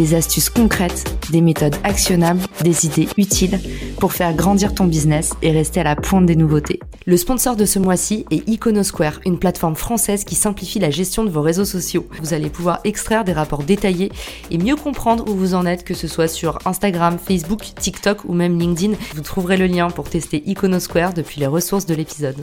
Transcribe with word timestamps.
des 0.00 0.14
astuces 0.14 0.48
concrètes, 0.48 1.04
des 1.30 1.42
méthodes 1.42 1.76
actionnables, 1.84 2.40
des 2.62 2.86
idées 2.86 3.06
utiles 3.18 3.60
pour 3.98 4.14
faire 4.14 4.34
grandir 4.34 4.74
ton 4.74 4.86
business 4.86 5.34
et 5.42 5.50
rester 5.50 5.80
à 5.80 5.84
la 5.84 5.94
pointe 5.94 6.24
des 6.24 6.36
nouveautés. 6.36 6.80
Le 7.04 7.18
sponsor 7.18 7.54
de 7.54 7.66
ce 7.66 7.78
mois-ci 7.78 8.24
est 8.30 8.48
Iconosquare, 8.48 9.20
une 9.26 9.38
plateforme 9.38 9.76
française 9.76 10.24
qui 10.24 10.36
simplifie 10.36 10.78
la 10.78 10.88
gestion 10.88 11.22
de 11.22 11.28
vos 11.28 11.42
réseaux 11.42 11.66
sociaux. 11.66 12.06
Vous 12.22 12.32
allez 12.32 12.48
pouvoir 12.48 12.80
extraire 12.84 13.24
des 13.24 13.34
rapports 13.34 13.62
détaillés 13.62 14.10
et 14.50 14.56
mieux 14.56 14.76
comprendre 14.76 15.28
où 15.28 15.34
vous 15.34 15.52
en 15.52 15.66
êtes, 15.66 15.84
que 15.84 15.92
ce 15.92 16.08
soit 16.08 16.28
sur 16.28 16.58
Instagram, 16.64 17.18
Facebook, 17.22 17.60
TikTok 17.78 18.24
ou 18.24 18.32
même 18.32 18.58
LinkedIn. 18.58 18.94
Vous 19.14 19.20
trouverez 19.20 19.58
le 19.58 19.66
lien 19.66 19.90
pour 19.90 20.08
tester 20.08 20.42
Iconosquare 20.46 21.12
depuis 21.12 21.40
les 21.40 21.46
ressources 21.46 21.84
de 21.84 21.94
l'épisode. 21.94 22.42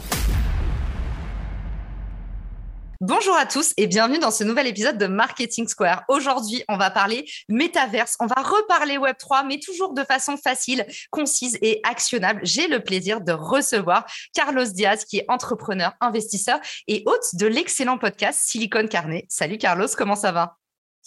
Bonjour 2.99 3.35
à 3.35 3.45
tous 3.45 3.75
et 3.77 3.85
bienvenue 3.85 4.17
dans 4.17 4.31
ce 4.31 4.43
nouvel 4.43 4.65
épisode 4.65 4.97
de 4.97 5.05
Marketing 5.05 5.67
Square. 5.67 6.03
Aujourd'hui, 6.07 6.63
on 6.67 6.77
va 6.77 6.89
parler 6.89 7.29
métaverse, 7.47 8.17
on 8.19 8.25
va 8.25 8.41
reparler 8.41 8.97
Web3, 8.97 9.45
mais 9.45 9.59
toujours 9.59 9.93
de 9.93 10.03
façon 10.03 10.35
facile, 10.35 10.83
concise 11.11 11.59
et 11.61 11.79
actionnable. 11.83 12.39
J'ai 12.41 12.67
le 12.67 12.83
plaisir 12.83 13.21
de 13.21 13.33
recevoir 13.33 14.07
Carlos 14.33 14.65
Diaz, 14.65 15.05
qui 15.05 15.17
est 15.17 15.25
entrepreneur, 15.27 15.93
investisseur 16.01 16.59
et 16.87 17.03
hôte 17.05 17.35
de 17.35 17.45
l'excellent 17.45 17.99
podcast 17.99 18.39
Silicon 18.43 18.87
Carnet. 18.87 19.27
Salut 19.29 19.59
Carlos, 19.59 19.89
comment 19.95 20.15
ça 20.15 20.31
va? 20.31 20.57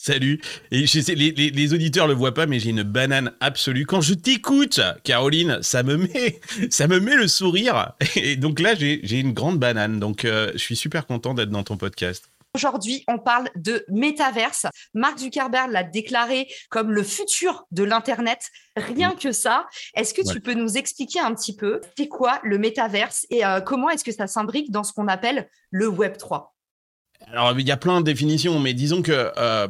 Salut. 0.03 0.41
Et 0.71 0.87
je 0.87 0.99
sais, 0.99 1.15
les, 1.15 1.31
les, 1.31 1.51
les, 1.51 1.75
auditeurs 1.75 2.09
le 2.09 2.15
voient 2.15 2.33
pas, 2.33 2.47
mais 2.47 2.59
j'ai 2.59 2.71
une 2.71 2.83
banane 2.83 3.35
absolue. 3.41 3.85
Quand 3.85 4.01
je 4.01 4.15
t'écoute, 4.15 4.81
Caroline, 5.05 5.59
ça 5.61 5.83
me 5.83 5.99
met, 5.99 6.41
ça 6.71 6.89
me 6.89 7.01
met 7.01 7.17
le 7.17 7.29
sourire. 7.29 7.93
Et 8.17 8.37
donc 8.37 8.61
là, 8.61 8.75
j'ai 8.75 9.21
une 9.21 9.35
grande 9.35 9.59
banane. 9.59 10.01
Donc, 10.01 10.25
euh, 10.25 10.53
je 10.55 10.59
suis 10.59 10.75
super 10.75 11.07
content 11.07 11.35
d'être 11.35 11.51
dans 11.51 11.65
ton 11.65 11.77
podcast. 11.77 12.31
Aujourd'hui, 12.55 13.05
on 13.09 13.19
parle 13.19 13.51
de 13.57 13.85
métaverse. 13.89 14.65
Mark 14.95 15.19
Zuckerberg 15.19 15.71
l'a 15.71 15.85
déclaré 15.85 16.49
comme 16.71 16.93
le 16.93 17.03
futur 17.03 17.67
de 17.71 17.85
l'Internet. 17.85 18.49
Rien 18.77 19.15
que 19.15 19.33
ça. 19.33 19.67
Est-ce 19.95 20.15
que 20.15 20.23
tu 20.27 20.41
peux 20.41 20.55
nous 20.55 20.79
expliquer 20.79 21.21
un 21.21 21.35
petit 21.35 21.55
peu 21.55 21.83
c'est 21.99 22.09
quoi 22.09 22.41
le 22.43 22.57
métaverse 22.57 23.27
et 23.29 23.45
euh, 23.45 23.61
comment 23.61 23.91
est-ce 23.91 24.05
que 24.05 24.13
ça 24.13 24.27
s'imbrique 24.27 24.71
dans 24.71 24.83
ce 24.83 24.95
qu'on 24.95 25.09
appelle 25.09 25.51
le 25.71 25.89
Web 25.89 26.17
3 26.17 26.55
alors, 27.27 27.59
il 27.59 27.67
y 27.67 27.71
a 27.71 27.77
plein 27.77 28.01
de 28.01 28.05
définitions, 28.05 28.59
mais 28.59 28.75
disons 28.75 29.03
que 29.03 29.33
euh, 29.37 29.69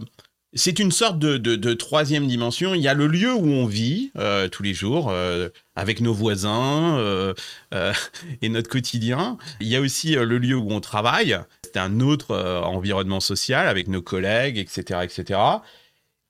c'est 0.55 0.79
une 0.79 0.91
sorte 0.91 1.19
de, 1.19 1.75
troisième 1.75 2.27
dimension. 2.27 2.75
Il 2.75 2.81
y 2.81 2.89
a 2.89 2.95
le 2.95 3.07
lieu 3.07 3.33
où 3.33 3.47
on 3.47 3.67
vit 3.67 4.13
euh, 4.17 4.49
tous 4.49 4.63
les 4.63 4.75
jours, 4.75 5.11
euh, 5.11 5.49
avec 5.77 6.01
nos 6.01 6.15
voisins 6.15 7.35
et 8.43 8.49
notre 8.49 8.69
quotidien. 8.69 9.37
Il 9.61 9.69
y 9.69 9.77
a 9.77 9.81
aussi 9.81 10.13
le 10.15 10.39
lieu 10.39 10.57
où 10.57 10.71
on 10.71 10.81
travaille. 10.81 11.39
C'est 11.63 11.77
un 11.77 12.01
autre 12.01 12.35
environnement 12.65 13.21
social 13.21 13.69
avec 13.69 13.89
nos 13.89 14.03
collègues, 14.03 14.59
etc., 14.59 15.01
etc. 15.03 15.39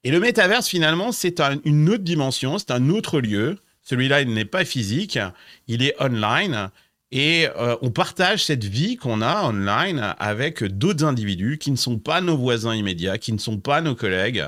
Et 0.03 0.11
le 0.11 0.21
métaverse, 0.21 0.69
finalement, 0.69 1.13
c'est 1.13 1.41
une 1.65 1.89
autre 1.91 2.05
dimension, 2.05 2.59
c'est 2.59 2.71
un 2.71 2.89
autre 2.89 3.21
lieu. 3.21 3.59
Celui-là, 3.83 4.23
il 4.23 4.33
n'est 4.33 4.45
pas 4.45 4.65
physique, 4.65 5.19
il 5.67 5.83
est 5.83 5.95
online. 6.01 6.71
Et 7.13 7.49
euh, 7.57 7.77
on 7.83 7.91
partage 7.91 8.45
cette 8.45 8.65
vie 8.65 8.97
qu'on 8.97 9.21
a 9.21 9.45
online 9.45 10.15
avec 10.19 10.63
d'autres 10.63 11.05
individus 11.05 11.59
qui 11.59 11.73
ne 11.73 11.77
sont 11.77 11.99
pas 11.99 12.21
nos 12.21 12.37
voisins 12.37 12.75
immédiats, 12.75 13.19
qui 13.19 13.33
ne 13.33 13.39
sont 13.39 13.59
pas 13.59 13.81
nos 13.81 13.97
collègues. 13.97 14.47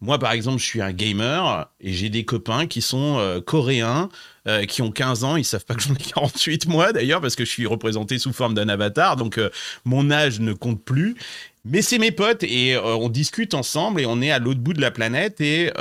Moi, 0.00 0.18
par 0.18 0.32
exemple, 0.32 0.58
je 0.60 0.64
suis 0.64 0.82
un 0.82 0.92
gamer 0.92 1.68
et 1.80 1.92
j'ai 1.92 2.08
des 2.08 2.24
copains 2.24 2.66
qui 2.66 2.80
sont 2.80 3.16
euh, 3.18 3.40
coréens, 3.40 4.08
euh, 4.46 4.64
qui 4.66 4.82
ont 4.82 4.92
15 4.92 5.24
ans. 5.24 5.36
Ils 5.36 5.44
savent 5.44 5.64
pas 5.64 5.74
que 5.74 5.82
j'en 5.82 5.94
ai 5.94 5.98
48, 5.98 6.68
moi, 6.68 6.92
d'ailleurs, 6.92 7.20
parce 7.20 7.34
que 7.34 7.44
je 7.44 7.50
suis 7.50 7.66
représenté 7.66 8.18
sous 8.18 8.32
forme 8.32 8.54
d'un 8.54 8.68
avatar. 8.68 9.16
Donc, 9.16 9.40
mon 9.84 10.10
âge 10.12 10.38
ne 10.38 10.52
compte 10.52 10.84
plus. 10.84 11.16
Mais 11.64 11.82
c'est 11.82 11.98
mes 11.98 12.12
potes 12.12 12.44
et 12.44 12.78
on 12.78 13.08
discute 13.08 13.52
ensemble 13.52 14.00
et 14.00 14.06
on 14.06 14.22
est 14.22 14.30
à 14.30 14.38
l'autre 14.38 14.60
bout 14.60 14.74
de 14.74 14.80
la 14.80 14.92
planète 14.92 15.40
et 15.40 15.72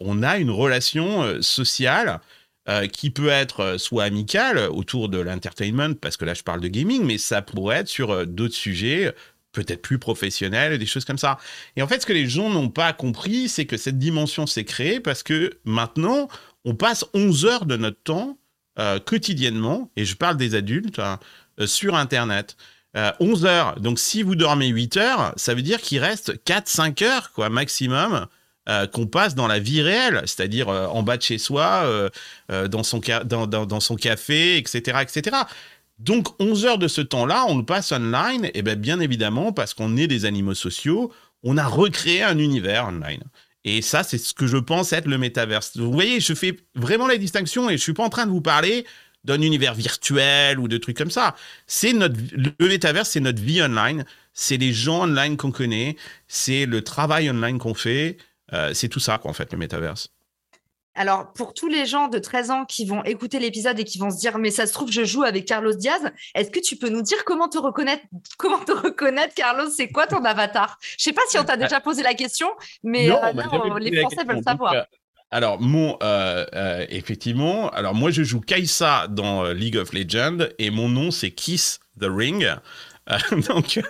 on 0.00 0.22
a 0.22 0.38
une 0.38 0.50
relation 0.50 1.42
sociale 1.42 2.20
euh, 2.68 2.88
qui 2.88 3.10
peut 3.10 3.28
être 3.28 3.60
euh, 3.60 3.78
soit 3.78 4.02
amical 4.02 4.58
autour 4.58 5.08
de 5.08 5.18
l'entertainment, 5.18 5.94
parce 5.94 6.16
que 6.16 6.24
là 6.24 6.34
je 6.34 6.42
parle 6.42 6.60
de 6.60 6.66
gaming, 6.66 7.04
mais 7.04 7.16
ça 7.16 7.40
pourrait 7.40 7.76
être 7.76 7.88
sur 7.88 8.10
euh, 8.10 8.24
d'autres 8.24 8.56
sujets 8.56 9.14
peut-être 9.52 9.82
plus 9.82 10.00
professionnels, 10.00 10.76
des 10.76 10.84
choses 10.84 11.04
comme 11.04 11.16
ça. 11.16 11.38
Et 11.76 11.82
en 11.82 11.86
fait, 11.86 12.02
ce 12.02 12.06
que 12.06 12.12
les 12.12 12.28
gens 12.28 12.50
n'ont 12.50 12.68
pas 12.68 12.92
compris, 12.92 13.48
c'est 13.48 13.66
que 13.66 13.76
cette 13.76 14.00
dimension 14.00 14.48
s'est 14.48 14.64
créée 14.64 14.98
parce 14.98 15.22
que 15.22 15.60
maintenant, 15.64 16.26
on 16.64 16.74
passe 16.74 17.04
11 17.14 17.46
heures 17.46 17.66
de 17.66 17.76
notre 17.76 18.02
temps 18.02 18.36
quotidiennement, 19.06 19.90
et 19.96 20.04
je 20.04 20.16
parle 20.16 20.36
des 20.36 20.54
adultes, 20.54 20.98
hein, 20.98 21.18
sur 21.64 21.94
Internet. 21.94 22.58
11 23.20 23.46
heures. 23.46 23.80
Donc, 23.80 23.98
si 23.98 24.22
vous 24.22 24.34
dormez 24.34 24.66
8 24.66 24.98
heures, 24.98 25.32
ça 25.36 25.54
veut 25.54 25.62
dire 25.62 25.80
qu'il 25.80 26.00
reste 26.00 26.34
4-5 26.44 27.02
heures, 27.02 27.32
quoi, 27.32 27.48
maximum, 27.48 28.26
euh, 28.68 28.86
qu'on 28.86 29.06
passe 29.06 29.34
dans 29.34 29.46
la 29.46 29.58
vie 29.58 29.80
réelle, 29.80 30.22
c'est-à-dire 30.24 30.68
euh, 30.68 30.86
en 30.88 31.02
bas 31.02 31.16
de 31.16 31.22
chez 31.22 31.38
soi, 31.38 31.82
euh, 31.84 32.68
dans, 32.68 32.82
son 32.82 33.96
café, 33.96 34.56
etc., 34.56 34.98
etc. 35.02 35.36
Donc 35.98 36.28
11 36.40 36.66
heures 36.66 36.78
de 36.78 36.88
ce 36.88 37.00
temps-là, 37.00 37.44
on 37.48 37.58
le 37.58 37.64
passe 37.64 37.92
online, 37.92 38.50
et 38.54 38.62
bien, 38.62 38.74
bien 38.74 39.00
évidemment, 39.00 39.52
parce 39.52 39.72
qu'on 39.72 39.96
est 39.96 40.08
des 40.08 40.24
animaux 40.24 40.54
sociaux, 40.54 41.12
on 41.42 41.56
a 41.56 41.66
recréé 41.66 42.22
un 42.22 42.38
univers 42.38 42.86
online. 42.88 43.22
Et 43.64 43.82
ça, 43.82 44.02
c'est 44.02 44.18
ce 44.18 44.34
que 44.34 44.46
je 44.46 44.56
pense 44.56 44.92
être 44.92 45.06
le 45.06 45.18
métaverse. 45.18 45.76
Vous 45.76 45.92
voyez, 45.92 46.20
je 46.20 46.34
fais 46.34 46.56
vraiment 46.74 47.06
la 47.06 47.18
distinction 47.18 47.70
et 47.70 47.76
je 47.76 47.82
suis 47.82 47.94
pas 47.94 48.04
en 48.04 48.08
train 48.08 48.26
de 48.26 48.30
vous 48.30 48.40
parler 48.40 48.84
d'un 49.24 49.42
univers 49.42 49.74
virtuel 49.74 50.58
ou 50.58 50.68
de 50.68 50.78
trucs 50.78 50.96
comme 50.96 51.10
ça. 51.10 51.34
C'est 51.66 51.92
notre 51.92 52.16
le 52.58 52.68
métaverse, 52.68 53.10
c'est 53.10 53.20
notre 53.20 53.42
vie 53.42 53.60
online, 53.62 54.04
c'est 54.32 54.56
les 54.56 54.72
gens 54.72 55.02
online 55.02 55.36
qu'on 55.36 55.50
connaît, 55.50 55.96
c'est 56.28 56.64
le 56.64 56.82
travail 56.82 57.28
online 57.28 57.58
qu'on 57.58 57.74
fait, 57.74 58.18
euh, 58.52 58.72
c'est 58.74 58.88
tout 58.88 59.00
ça, 59.00 59.18
quoi, 59.18 59.30
en 59.30 59.34
fait, 59.34 59.52
le 59.52 59.58
métaverse. 59.58 60.08
Alors, 60.98 61.32
pour 61.34 61.52
tous 61.52 61.68
les 61.68 61.84
gens 61.84 62.08
de 62.08 62.18
13 62.18 62.50
ans 62.50 62.64
qui 62.64 62.86
vont 62.86 63.04
écouter 63.04 63.38
l'épisode 63.38 63.78
et 63.78 63.84
qui 63.84 63.98
vont 63.98 64.10
se 64.10 64.18
dire, 64.18 64.38
mais 64.38 64.50
ça 64.50 64.66
se 64.66 64.72
trouve, 64.72 64.90
je 64.90 65.04
joue 65.04 65.24
avec 65.24 65.44
Carlos 65.44 65.74
Diaz, 65.74 66.00
est-ce 66.34 66.50
que 66.50 66.60
tu 66.60 66.76
peux 66.76 66.88
nous 66.88 67.02
dire 67.02 67.22
comment 67.26 67.48
te 67.48 67.58
reconnaître, 67.58 68.02
comment 68.38 68.58
te 68.60 68.72
reconnaître, 68.72 69.34
Carlos? 69.34 69.68
C'est 69.68 69.88
quoi 69.88 70.06
ton 70.06 70.24
avatar? 70.24 70.78
Je 70.96 71.04
sais 71.04 71.12
pas 71.12 71.20
si 71.28 71.38
on 71.38 71.44
t'a 71.44 71.58
déjà 71.58 71.80
posé 71.80 72.02
la 72.02 72.14
question, 72.14 72.48
mais 72.82 73.10
euh, 73.10 73.78
les 73.78 74.00
Français 74.00 74.24
veulent 74.26 74.42
savoir. 74.42 74.72
Euh, 74.72 74.82
alors, 75.30 75.60
mon, 75.60 75.98
effectivement, 76.88 77.68
alors 77.70 77.94
moi, 77.94 78.10
je 78.10 78.22
joue 78.22 78.40
Kaisa 78.40 79.06
dans 79.08 79.44
League 79.52 79.76
of 79.76 79.92
Legends 79.92 80.46
et 80.58 80.70
mon 80.70 80.88
nom, 80.88 81.10
c'est 81.10 81.30
Kiss 81.30 81.78
the 82.00 82.06
Ring. 82.08 82.48
donc, 83.48 83.80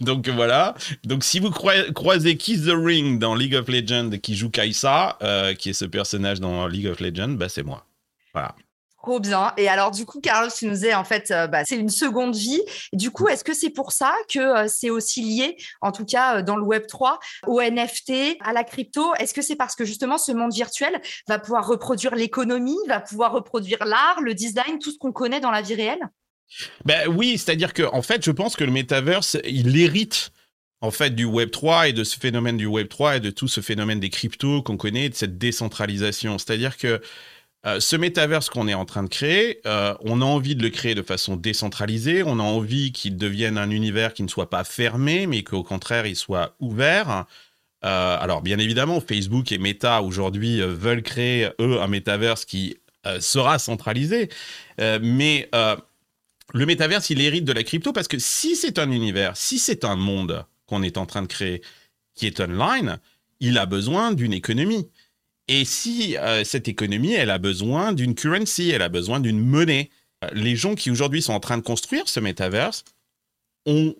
donc 0.00 0.28
voilà. 0.28 0.74
Donc 1.04 1.24
si 1.24 1.38
vous 1.40 1.50
croisez 1.50 2.36
Kiss 2.36 2.64
the 2.64 2.74
Ring 2.74 3.18
dans 3.18 3.34
League 3.34 3.54
of 3.54 3.68
Legends 3.68 4.10
qui 4.22 4.34
joue 4.34 4.50
Kaisa, 4.50 5.18
euh, 5.22 5.54
qui 5.54 5.70
est 5.70 5.74
ce 5.74 5.84
personnage 5.84 6.40
dans 6.40 6.66
League 6.66 6.86
of 6.86 7.00
Legends, 7.00 7.32
bah, 7.32 7.48
c'est 7.48 7.62
moi. 7.62 7.86
Voilà. 8.32 8.54
Trop 9.02 9.18
bien. 9.18 9.52
Et 9.56 9.68
alors, 9.68 9.90
du 9.90 10.06
coup, 10.06 10.20
Carlos, 10.20 10.48
tu 10.56 10.64
nous 10.66 10.74
disais, 10.74 10.94
en 10.94 11.02
fait, 11.02 11.32
euh, 11.32 11.48
bah, 11.48 11.64
c'est 11.64 11.74
une 11.76 11.88
seconde 11.88 12.36
vie. 12.36 12.62
du 12.92 13.10
coup, 13.10 13.26
est-ce 13.26 13.42
que 13.42 13.52
c'est 13.52 13.70
pour 13.70 13.90
ça 13.90 14.14
que 14.32 14.38
euh, 14.38 14.68
c'est 14.68 14.90
aussi 14.90 15.22
lié, 15.22 15.56
en 15.80 15.90
tout 15.90 16.04
cas 16.04 16.40
dans 16.40 16.54
le 16.54 16.62
Web 16.62 16.86
3, 16.86 17.18
au 17.48 17.60
NFT, 17.60 18.38
à 18.40 18.52
la 18.52 18.62
crypto? 18.62 19.12
Est-ce 19.16 19.34
que 19.34 19.42
c'est 19.42 19.56
parce 19.56 19.74
que 19.74 19.84
justement, 19.84 20.18
ce 20.18 20.30
monde 20.30 20.52
virtuel 20.52 21.02
va 21.26 21.40
pouvoir 21.40 21.66
reproduire 21.66 22.14
l'économie, 22.14 22.78
va 22.86 23.00
pouvoir 23.00 23.32
reproduire 23.32 23.84
l'art, 23.84 24.20
le 24.20 24.34
design, 24.34 24.78
tout 24.80 24.92
ce 24.92 24.98
qu'on 24.98 25.12
connaît 25.12 25.40
dans 25.40 25.50
la 25.50 25.62
vie 25.62 25.74
réelle? 25.74 26.08
Ben 26.84 27.08
oui, 27.08 27.38
c'est-à-dire 27.38 27.72
que 27.72 27.82
en 27.82 28.02
fait, 28.02 28.24
je 28.24 28.30
pense 28.30 28.56
que 28.56 28.64
le 28.64 28.72
metaverse, 28.72 29.36
il 29.44 29.78
hérite 29.78 30.32
en 30.80 30.90
fait 30.90 31.14
du 31.14 31.24
Web 31.24 31.50
3 31.50 31.88
et 31.88 31.92
de 31.92 32.04
ce 32.04 32.18
phénomène 32.18 32.56
du 32.56 32.66
Web 32.66 32.88
3 32.88 33.16
et 33.16 33.20
de 33.20 33.30
tout 33.30 33.48
ce 33.48 33.60
phénomène 33.60 34.00
des 34.00 34.10
cryptos 34.10 34.62
qu'on 34.62 34.76
connaît, 34.76 35.08
de 35.08 35.14
cette 35.14 35.38
décentralisation. 35.38 36.38
C'est-à-dire 36.38 36.76
que 36.76 37.00
euh, 37.64 37.78
ce 37.78 37.94
métaverse 37.94 38.50
qu'on 38.50 38.66
est 38.66 38.74
en 38.74 38.84
train 38.84 39.04
de 39.04 39.08
créer, 39.08 39.60
euh, 39.66 39.94
on 40.00 40.20
a 40.20 40.24
envie 40.24 40.56
de 40.56 40.62
le 40.62 40.70
créer 40.70 40.96
de 40.96 41.02
façon 41.02 41.36
décentralisée, 41.36 42.24
on 42.24 42.40
a 42.40 42.42
envie 42.42 42.90
qu'il 42.90 43.16
devienne 43.16 43.56
un 43.56 43.70
univers 43.70 44.14
qui 44.14 44.24
ne 44.24 44.28
soit 44.28 44.50
pas 44.50 44.64
fermé, 44.64 45.28
mais 45.28 45.44
qu'au 45.44 45.62
contraire, 45.62 46.04
il 46.06 46.16
soit 46.16 46.56
ouvert. 46.58 47.26
Euh, 47.84 48.16
alors, 48.20 48.42
bien 48.42 48.58
évidemment, 48.58 49.00
Facebook 49.00 49.52
et 49.52 49.58
Meta 49.58 50.02
aujourd'hui 50.02 50.60
veulent 50.60 51.02
créer, 51.02 51.50
eux, 51.60 51.80
un 51.80 51.88
métaverse 51.88 52.44
qui 52.44 52.76
sera 53.20 53.58
centralisé. 53.58 54.28
mais 54.78 55.48
le 56.54 56.66
métaverse, 56.66 57.10
il 57.10 57.20
hérite 57.20 57.44
de 57.44 57.52
la 57.52 57.62
crypto 57.62 57.92
parce 57.92 58.08
que 58.08 58.18
si 58.18 58.56
c'est 58.56 58.78
un 58.78 58.90
univers, 58.90 59.36
si 59.36 59.58
c'est 59.58 59.84
un 59.84 59.96
monde 59.96 60.44
qu'on 60.66 60.82
est 60.82 60.98
en 60.98 61.06
train 61.06 61.22
de 61.22 61.26
créer 61.26 61.62
qui 62.14 62.26
est 62.26 62.40
online, 62.40 62.98
il 63.40 63.58
a 63.58 63.66
besoin 63.66 64.12
d'une 64.12 64.32
économie. 64.32 64.90
Et 65.48 65.64
si 65.64 66.16
euh, 66.18 66.44
cette 66.44 66.68
économie, 66.68 67.14
elle 67.14 67.30
a 67.30 67.38
besoin 67.38 67.92
d'une 67.92 68.14
currency, 68.14 68.70
elle 68.70 68.82
a 68.82 68.88
besoin 68.88 69.18
d'une 69.18 69.40
monnaie. 69.40 69.90
Les 70.32 70.54
gens 70.54 70.74
qui 70.74 70.90
aujourd'hui 70.90 71.22
sont 71.22 71.32
en 71.32 71.40
train 71.40 71.58
de 71.58 71.62
construire 71.62 72.08
ce 72.08 72.20
metaverse 72.20 72.84
ont 73.66 73.96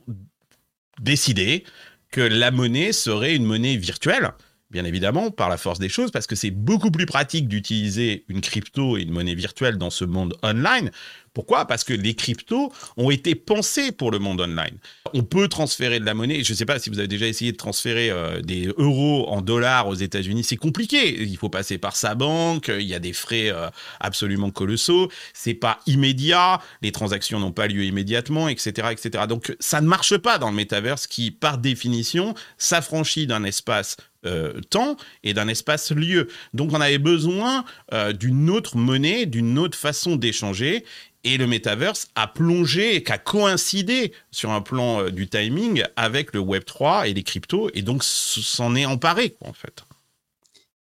décidé 1.00 1.64
que 2.10 2.20
la 2.20 2.50
monnaie 2.50 2.92
serait 2.92 3.34
une 3.34 3.44
monnaie 3.44 3.76
virtuelle 3.76 4.32
bien 4.72 4.84
évidemment, 4.86 5.30
par 5.30 5.50
la 5.50 5.58
force 5.58 5.78
des 5.78 5.90
choses, 5.90 6.10
parce 6.10 6.26
que 6.26 6.34
c'est 6.34 6.50
beaucoup 6.50 6.90
plus 6.90 7.06
pratique 7.06 7.46
d'utiliser 7.46 8.24
une 8.28 8.40
crypto 8.40 8.96
et 8.96 9.02
une 9.02 9.12
monnaie 9.12 9.34
virtuelle 9.34 9.76
dans 9.76 9.90
ce 9.90 10.04
monde 10.04 10.34
online. 10.42 10.90
Pourquoi? 11.34 11.66
Parce 11.66 11.84
que 11.84 11.94
les 11.94 12.14
cryptos 12.14 12.72
ont 12.96 13.10
été 13.10 13.34
pensés 13.34 13.92
pour 13.92 14.10
le 14.10 14.18
monde 14.18 14.40
online. 14.40 14.76
On 15.14 15.22
peut 15.22 15.48
transférer 15.48 15.98
de 15.98 16.04
la 16.04 16.14
monnaie. 16.14 16.42
Je 16.44 16.52
ne 16.52 16.56
sais 16.56 16.66
pas 16.66 16.78
si 16.78 16.90
vous 16.90 16.98
avez 16.98 17.08
déjà 17.08 17.26
essayé 17.26 17.52
de 17.52 17.56
transférer 17.56 18.10
euh, 18.10 18.40
des 18.42 18.66
euros 18.76 19.26
en 19.28 19.40
dollars 19.40 19.88
aux 19.88 19.94
États-Unis. 19.94 20.44
C'est 20.44 20.56
compliqué. 20.56 21.22
Il 21.22 21.36
faut 21.38 21.48
passer 21.48 21.78
par 21.78 21.96
sa 21.96 22.14
banque. 22.14 22.68
Il 22.68 22.86
y 22.86 22.94
a 22.94 22.98
des 22.98 23.14
frais 23.14 23.50
euh, 23.50 23.68
absolument 24.00 24.50
colossaux. 24.50 25.10
C'est 25.32 25.54
pas 25.54 25.80
immédiat. 25.86 26.60
Les 26.82 26.92
transactions 26.92 27.40
n'ont 27.40 27.52
pas 27.52 27.66
lieu 27.66 27.84
immédiatement, 27.84 28.48
etc., 28.48 28.88
etc. 28.90 29.24
Donc 29.26 29.56
ça 29.58 29.80
ne 29.80 29.86
marche 29.86 30.16
pas 30.18 30.36
dans 30.38 30.50
le 30.50 30.56
métaverse 30.56 31.06
qui, 31.06 31.30
par 31.30 31.56
définition, 31.56 32.34
s'affranchit 32.58 33.26
d'un 33.26 33.44
espace 33.44 33.96
euh, 34.24 34.60
temps 34.70 34.96
et 35.24 35.34
d'un 35.34 35.48
espace 35.48 35.90
lieu. 35.90 36.28
Donc 36.54 36.72
on 36.72 36.80
avait 36.80 36.98
besoin 36.98 37.64
euh, 37.92 38.12
d'une 38.12 38.50
autre 38.50 38.76
monnaie, 38.76 39.26
d'une 39.26 39.58
autre 39.58 39.76
façon 39.76 40.16
d'échanger. 40.16 40.84
Et 41.24 41.36
le 41.36 41.46
metaverse 41.46 42.08
a 42.14 42.26
plongé, 42.26 43.02
a 43.08 43.18
coïncidé 43.18 44.12
sur 44.30 44.50
un 44.50 44.60
plan 44.60 45.02
euh, 45.02 45.10
du 45.10 45.28
timing 45.28 45.84
avec 45.96 46.34
le 46.34 46.40
Web 46.40 46.64
3 46.64 47.08
et 47.08 47.14
les 47.14 47.22
cryptos, 47.22 47.70
et 47.74 47.82
donc 47.82 48.02
s'en 48.02 48.74
est 48.74 48.86
emparé, 48.86 49.36
en 49.40 49.52
fait. 49.52 49.84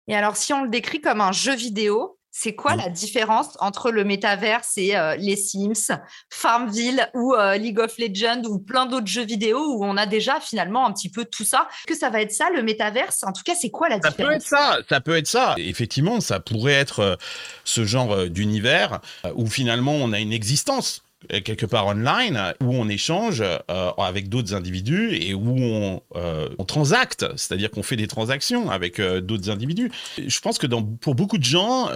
Et 0.08 0.16
alors, 0.16 0.38
si 0.38 0.54
on 0.54 0.64
le 0.64 0.70
décrit 0.70 1.02
comme 1.02 1.22
un 1.22 1.32
jeu 1.32 1.56
vidéo, 1.56 2.17
c'est 2.40 2.54
quoi 2.54 2.76
la 2.76 2.90
différence 2.90 3.58
entre 3.62 3.90
le 3.90 4.04
métaverse 4.04 4.74
et 4.78 4.96
euh, 4.96 5.16
les 5.16 5.36
Sims, 5.36 5.98
Farmville 6.30 7.10
ou 7.16 7.34
euh, 7.34 7.58
League 7.58 7.80
of 7.80 7.98
Legends 7.98 8.44
ou 8.44 8.60
plein 8.60 8.86
d'autres 8.86 9.08
jeux 9.08 9.26
vidéo 9.26 9.58
où 9.58 9.84
on 9.84 9.98
a 9.98 10.06
déjà 10.06 10.40
finalement 10.40 10.86
un 10.86 10.94
petit 10.94 11.10
peu 11.10 11.26
tout 11.26 11.44
ça? 11.44 11.68
Que 11.88 11.96
ça 11.96 12.12
va 12.12 12.22
être 12.22 12.32
ça, 12.32 12.52
le 12.56 12.62
métaverse? 12.62 13.24
En 13.24 13.32
tout 13.32 13.42
cas, 13.44 13.56
c'est 13.60 13.72
quoi 13.72 13.90
la 13.90 13.98
différence 13.98 14.18
Ça 14.18 14.24
peut 14.24 14.34
être 14.34 14.44
ça, 14.44 14.80
ça 14.88 15.02
peut 15.02 15.18
être 15.18 15.26
ça. 15.26 15.56
Effectivement, 15.58 16.22
ça 16.22 16.40
pourrait 16.40 16.74
être 16.74 17.00
euh, 17.00 17.16
ce 17.64 17.86
genre 17.86 18.28
d'univers 18.28 19.02
où 19.34 19.48
finalement 19.48 19.94
on 19.94 20.14
a 20.14 20.20
une 20.20 20.32
existence 20.32 21.02
quelque 21.44 21.66
part 21.66 21.88
online 21.88 22.54
où 22.62 22.74
on 22.74 22.88
échange 22.90 23.42
euh, 23.42 23.92
avec 23.98 24.30
d'autres 24.30 24.54
individus 24.54 25.16
et 25.16 25.34
où 25.34 25.56
on, 25.58 26.02
euh, 26.16 26.48
transacte, 26.68 27.26
c'est-à-dire 27.36 27.72
qu'on 27.72 27.84
fait 27.84 27.96
des 27.96 28.08
transactions 28.08 28.70
avec 28.70 29.00
euh, 29.00 29.22
d'autres 29.22 29.50
individus. 29.50 29.92
Je 30.18 30.40
pense 30.40 30.58
que 30.58 30.68
pour 30.68 31.16
beaucoup 31.16 31.38
de 31.38 31.44
gens, 31.44 31.90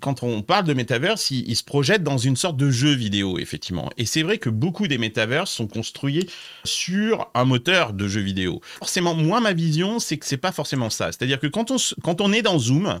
quand 0.00 0.22
on 0.22 0.42
parle 0.42 0.64
de 0.64 0.74
métaverse, 0.74 1.30
ils, 1.30 1.56
se 1.56 1.64
projettent 1.64 2.02
dans 2.02 2.18
une 2.18 2.36
sorte 2.36 2.56
de 2.56 2.70
jeu 2.70 2.92
vidéo, 2.92 3.38
effectivement. 3.38 3.90
Et 3.96 4.04
c'est 4.04 4.22
vrai 4.22 4.38
que 4.38 4.50
beaucoup 4.50 4.86
des 4.86 4.98
métaverses 4.98 5.50
sont 5.50 5.66
construits 5.66 6.28
sur 6.64 7.30
un 7.34 7.44
moteur 7.44 7.92
de 7.92 8.08
jeu 8.08 8.20
vidéo. 8.20 8.60
Forcément, 8.78 9.14
moi, 9.14 9.40
ma 9.40 9.52
vision, 9.52 9.98
c'est 9.98 10.18
que 10.18 10.26
c'est 10.26 10.36
pas 10.36 10.52
forcément 10.52 10.90
ça. 10.90 11.06
C'est-à-dire 11.06 11.40
que 11.40 11.46
quand 11.46 12.20
on 12.20 12.32
est 12.32 12.42
dans 12.42 12.58
Zoom, 12.58 13.00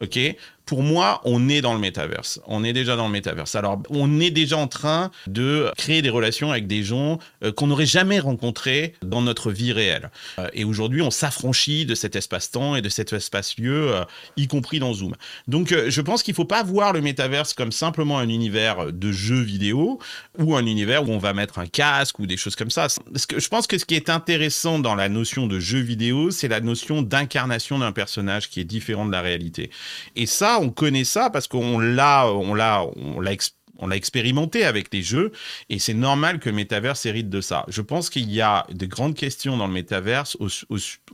ok, 0.00 0.18
pour 0.66 0.82
moi, 0.82 1.20
on 1.24 1.48
est 1.48 1.60
dans 1.60 1.74
le 1.74 1.80
métaverse. 1.80 2.40
On 2.46 2.64
est 2.64 2.72
déjà 2.72 2.96
dans 2.96 3.06
le 3.06 3.12
métaverse. 3.12 3.54
Alors, 3.54 3.82
on 3.90 4.20
est 4.20 4.30
déjà 4.30 4.56
en 4.56 4.66
train 4.66 5.10
de 5.26 5.70
créer 5.76 6.00
des 6.00 6.10
relations 6.10 6.50
avec 6.50 6.66
des 6.66 6.82
gens 6.82 7.18
euh, 7.42 7.52
qu'on 7.52 7.66
n'aurait 7.66 7.86
jamais 7.86 8.18
rencontrés 8.18 8.94
dans 9.02 9.20
notre 9.20 9.50
vie 9.50 9.72
réelle. 9.72 10.10
Euh, 10.38 10.48
et 10.54 10.64
aujourd'hui, 10.64 11.02
on 11.02 11.10
s'affranchit 11.10 11.84
de 11.84 11.94
cet 11.94 12.16
espace-temps 12.16 12.76
et 12.76 12.82
de 12.82 12.88
cet 12.88 13.12
espace-lieu, 13.12 13.94
euh, 13.94 14.04
y 14.36 14.46
compris 14.46 14.78
dans 14.78 14.94
Zoom. 14.94 15.14
Donc, 15.48 15.74
je 15.88 16.00
pense 16.00 16.22
qu'il 16.22 16.32
ne 16.32 16.36
faut 16.36 16.44
pas 16.44 16.62
voir 16.62 16.92
le 16.92 17.00
métaverse 17.00 17.52
comme 17.52 17.72
simplement 17.72 18.18
un 18.18 18.28
univers 18.28 18.92
de 18.92 19.12
jeux 19.12 19.42
vidéo 19.42 19.98
ou 20.38 20.56
un 20.56 20.64
univers 20.64 21.06
où 21.08 21.12
on 21.12 21.18
va 21.18 21.34
mettre 21.34 21.58
un 21.58 21.66
casque 21.66 22.18
ou 22.18 22.26
des 22.26 22.36
choses 22.36 22.56
comme 22.56 22.70
ça. 22.70 22.88
Je 23.14 23.48
pense 23.48 23.66
que 23.66 23.76
ce 23.78 23.84
qui 23.84 23.94
est 23.94 24.08
intéressant 24.08 24.78
dans 24.78 24.94
la 24.94 25.08
notion 25.08 25.46
de 25.46 25.60
jeu 25.60 25.80
vidéo, 25.80 26.30
c'est 26.30 26.48
la 26.48 26.60
notion 26.60 27.02
d'incarnation 27.02 27.78
d'un 27.78 27.92
personnage 27.92 28.48
qui 28.48 28.60
est 28.60 28.64
différent 28.64 29.04
de 29.06 29.12
la 29.12 29.20
réalité. 29.20 29.70
Et 30.16 30.26
ça, 30.26 30.53
on 30.58 30.70
connaît 30.70 31.04
ça 31.04 31.30
parce 31.30 31.48
qu'on 31.48 31.78
l'a, 31.78 32.28
on 32.28 32.54
l'a, 32.54 32.84
on 32.96 33.20
l'a 33.20 33.96
expérimenté 33.96 34.64
avec 34.64 34.92
les 34.92 35.02
jeux 35.02 35.32
et 35.68 35.78
c'est 35.78 35.94
normal 35.94 36.38
que 36.38 36.48
le 36.48 36.54
métaverse 36.54 37.06
hérite 37.06 37.28
de 37.28 37.40
ça. 37.40 37.64
Je 37.68 37.82
pense 37.82 38.10
qu'il 38.10 38.30
y 38.30 38.40
a 38.40 38.66
de 38.70 38.86
grandes 38.86 39.14
questions 39.14 39.56
dans 39.56 39.66
le 39.66 39.72
métaverse 39.72 40.36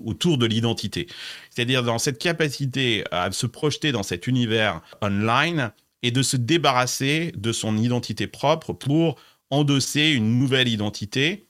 autour 0.05 0.39
de 0.39 0.47
l'identité. 0.47 1.07
C'est-à-dire 1.51 1.83
dans 1.83 1.99
cette 1.99 2.19
capacité 2.19 3.05
à 3.11 3.31
se 3.33 3.47
projeter 3.47 3.93
dans 3.93 4.03
cet 4.03 4.27
univers 4.27 4.81
online 5.03 5.73
et 6.03 6.11
de 6.11 6.23
se 6.23 6.37
débarrasser 6.37 7.33
de 7.37 7.53
son 7.53 7.77
identité 7.77 8.27
propre 8.27 8.73
pour 8.73 9.17
endosser 9.51 10.11
une 10.11 10.39
nouvelle 10.39 10.69
identité 10.69 11.47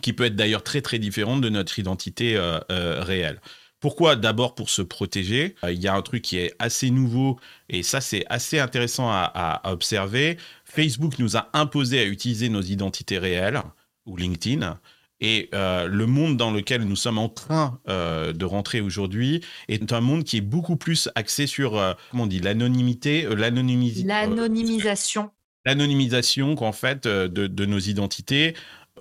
qui 0.00 0.12
peut 0.12 0.24
être 0.24 0.36
d'ailleurs 0.36 0.62
très 0.62 0.82
très 0.82 0.98
différente 0.98 1.40
de 1.40 1.48
notre 1.48 1.78
identité 1.78 2.36
euh, 2.36 2.58
euh, 2.70 3.02
réelle. 3.02 3.40
Pourquoi 3.84 4.16
D'abord 4.16 4.54
pour 4.54 4.70
se 4.70 4.80
protéger? 4.80 5.56
Euh, 5.62 5.70
il 5.70 5.78
y 5.78 5.88
a 5.88 5.94
un 5.94 6.00
truc 6.00 6.22
qui 6.22 6.38
est 6.38 6.54
assez 6.58 6.88
nouveau 6.88 7.38
et 7.68 7.82
ça 7.82 8.00
c'est 8.00 8.24
assez 8.30 8.58
intéressant 8.58 9.10
à, 9.10 9.60
observer. 9.66 10.38
Facebook 10.64 11.18
nous 11.18 11.36
a 11.36 11.50
imposé 11.52 12.00
à 12.00 12.04
utiliser 12.06 12.48
nos 12.48 12.62
identités 12.62 13.18
réelles 13.18 13.60
ou 14.06 14.16
LinkedIn. 14.16 14.80
Et 15.20 15.50
euh, 15.52 15.86
le 15.86 16.06
monde 16.06 16.38
dans 16.38 16.50
lequel 16.50 16.84
nous 16.84 16.96
sommes 16.96 17.18
en 17.18 17.28
train 17.28 17.78
euh, 17.90 18.32
de 18.32 18.46
rentrer 18.46 18.80
aujourd'hui 18.80 19.42
est 19.68 19.92
un 19.92 20.00
monde 20.00 20.24
qui 20.24 20.38
est 20.38 20.40
beaucoup 20.40 20.76
plus 20.76 21.10
axé 21.14 21.46
sur, 21.46 21.72
comment 22.10 22.22
on 22.22 22.26
dit, 22.26 22.40
l'anonymité, 22.40 23.28
l'anonymisation. 23.36 25.30
L'anonymisation, 25.66 26.54
qu'en 26.54 26.72
fait, 26.72 27.06
de, 27.06 27.26
de, 27.26 27.66
nos 27.66 27.78
identités 27.78 28.54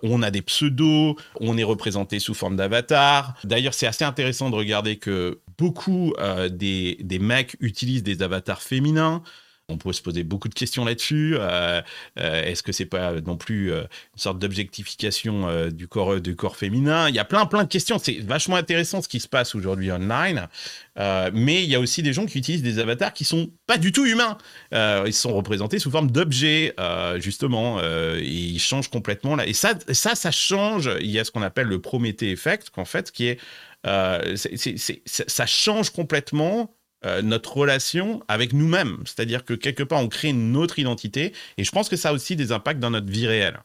on 0.03 0.21
a 0.21 0.29
des 0.29 0.41
pseudos, 0.41 1.15
on 1.39 1.57
est 1.57 1.63
représenté 1.63 2.19
sous 2.19 2.33
forme 2.33 2.55
d'avatar. 2.57 3.35
D'ailleurs, 3.43 3.73
c'est 3.73 3.87
assez 3.87 4.03
intéressant 4.03 4.49
de 4.49 4.55
regarder 4.55 4.97
que 4.97 5.39
beaucoup 5.57 6.13
euh, 6.19 6.49
des, 6.49 6.97
des 7.01 7.19
mecs 7.19 7.55
utilisent 7.59 8.03
des 8.03 8.21
avatars 8.21 8.61
féminins. 8.61 9.23
On 9.69 9.77
peut 9.77 9.93
se 9.93 10.01
poser 10.01 10.23
beaucoup 10.23 10.49
de 10.49 10.53
questions 10.53 10.83
là-dessus. 10.83 11.35
Euh, 11.39 11.81
euh, 12.19 12.43
est-ce 12.43 12.61
que 12.61 12.73
c'est 12.73 12.85
pas 12.85 13.21
non 13.21 13.37
plus 13.37 13.71
une 13.71 13.87
sorte 14.17 14.37
d'objectification 14.37 15.69
du 15.69 15.87
corps 15.87 16.19
du 16.19 16.35
corps 16.35 16.57
féminin? 16.57 17.07
Il 17.07 17.15
y 17.15 17.19
a 17.19 17.23
plein 17.23 17.45
plein 17.45 17.63
de 17.63 17.69
questions. 17.69 17.97
C'est 17.97 18.19
vachement 18.19 18.57
intéressant 18.57 19.01
ce 19.01 19.07
qui 19.07 19.21
se 19.21 19.27
passe 19.29 19.55
aujourd'hui 19.55 19.89
online. 19.89 20.49
mais 20.97 21.63
il 21.63 21.69
y 21.69 21.75
a 21.75 21.79
aussi 21.79 22.03
des 22.03 22.11
gens 22.11 22.25
qui 22.25 22.39
utilisent 22.39 22.61
des 22.61 22.79
avatars 22.79 23.13
qui 23.13 23.23
sont 23.23 23.51
pas 23.65 23.77
du 23.77 23.93
tout 23.93 24.05
humains. 24.05 24.37
ils 24.73 25.13
sont 25.13 25.33
représentés 25.33 25.79
sous 25.79 25.91
forme 25.91 26.11
d'objets 26.11 26.75
justement. 27.19 27.81
et 27.81 28.21
ils 28.21 28.59
changent 28.59 28.89
complètement 28.89 29.37
là. 29.37 29.47
Et 29.47 29.53
ça 29.53 29.75
ça 29.93 30.15
ça 30.15 30.31
change. 30.31 30.89
Il 30.99 31.09
y 31.09 31.19
a 31.19 31.23
ce 31.23 31.31
qu'on 31.31 31.41
appelle 31.41 31.67
le 31.67 31.79
Prométhée 31.79 32.31
effect, 32.31 32.69
qu'en 32.69 32.85
fait 32.85 33.11
qui 33.11 33.27
est 33.27 33.39
ça 33.85 35.45
change 35.45 35.89
complètement 35.91 36.75
euh, 37.05 37.21
notre 37.21 37.57
relation 37.57 38.23
avec 38.27 38.53
nous-mêmes. 38.53 38.99
C'est-à-dire 39.05 39.45
que 39.45 39.53
quelque 39.53 39.83
part, 39.83 39.99
on 39.99 40.07
crée 40.07 40.29
une 40.29 40.55
autre 40.55 40.79
identité. 40.79 41.33
Et 41.57 41.63
je 41.63 41.71
pense 41.71 41.89
que 41.89 41.95
ça 41.95 42.09
a 42.09 42.13
aussi 42.13 42.35
des 42.35 42.51
impacts 42.51 42.79
dans 42.79 42.91
notre 42.91 43.11
vie 43.11 43.27
réelle. 43.27 43.59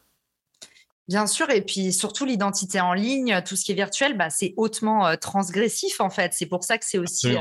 Bien 1.09 1.25
sûr, 1.25 1.49
et 1.49 1.61
puis 1.61 1.91
surtout 1.91 2.23
l'identité 2.23 2.79
en 2.79 2.93
ligne, 2.93 3.41
tout 3.43 3.55
ce 3.55 3.65
qui 3.65 3.71
est 3.71 3.75
virtuel, 3.75 4.15
bah, 4.15 4.29
c'est 4.29 4.53
hautement 4.57 5.07
euh, 5.07 5.15
transgressif 5.15 6.01
en 6.01 6.11
fait. 6.11 6.33
C'est 6.35 6.45
pour 6.45 6.63
ça 6.63 6.77
que 6.77 6.85
c'est 6.85 6.99
aussi 6.99 7.35
euh, 7.35 7.39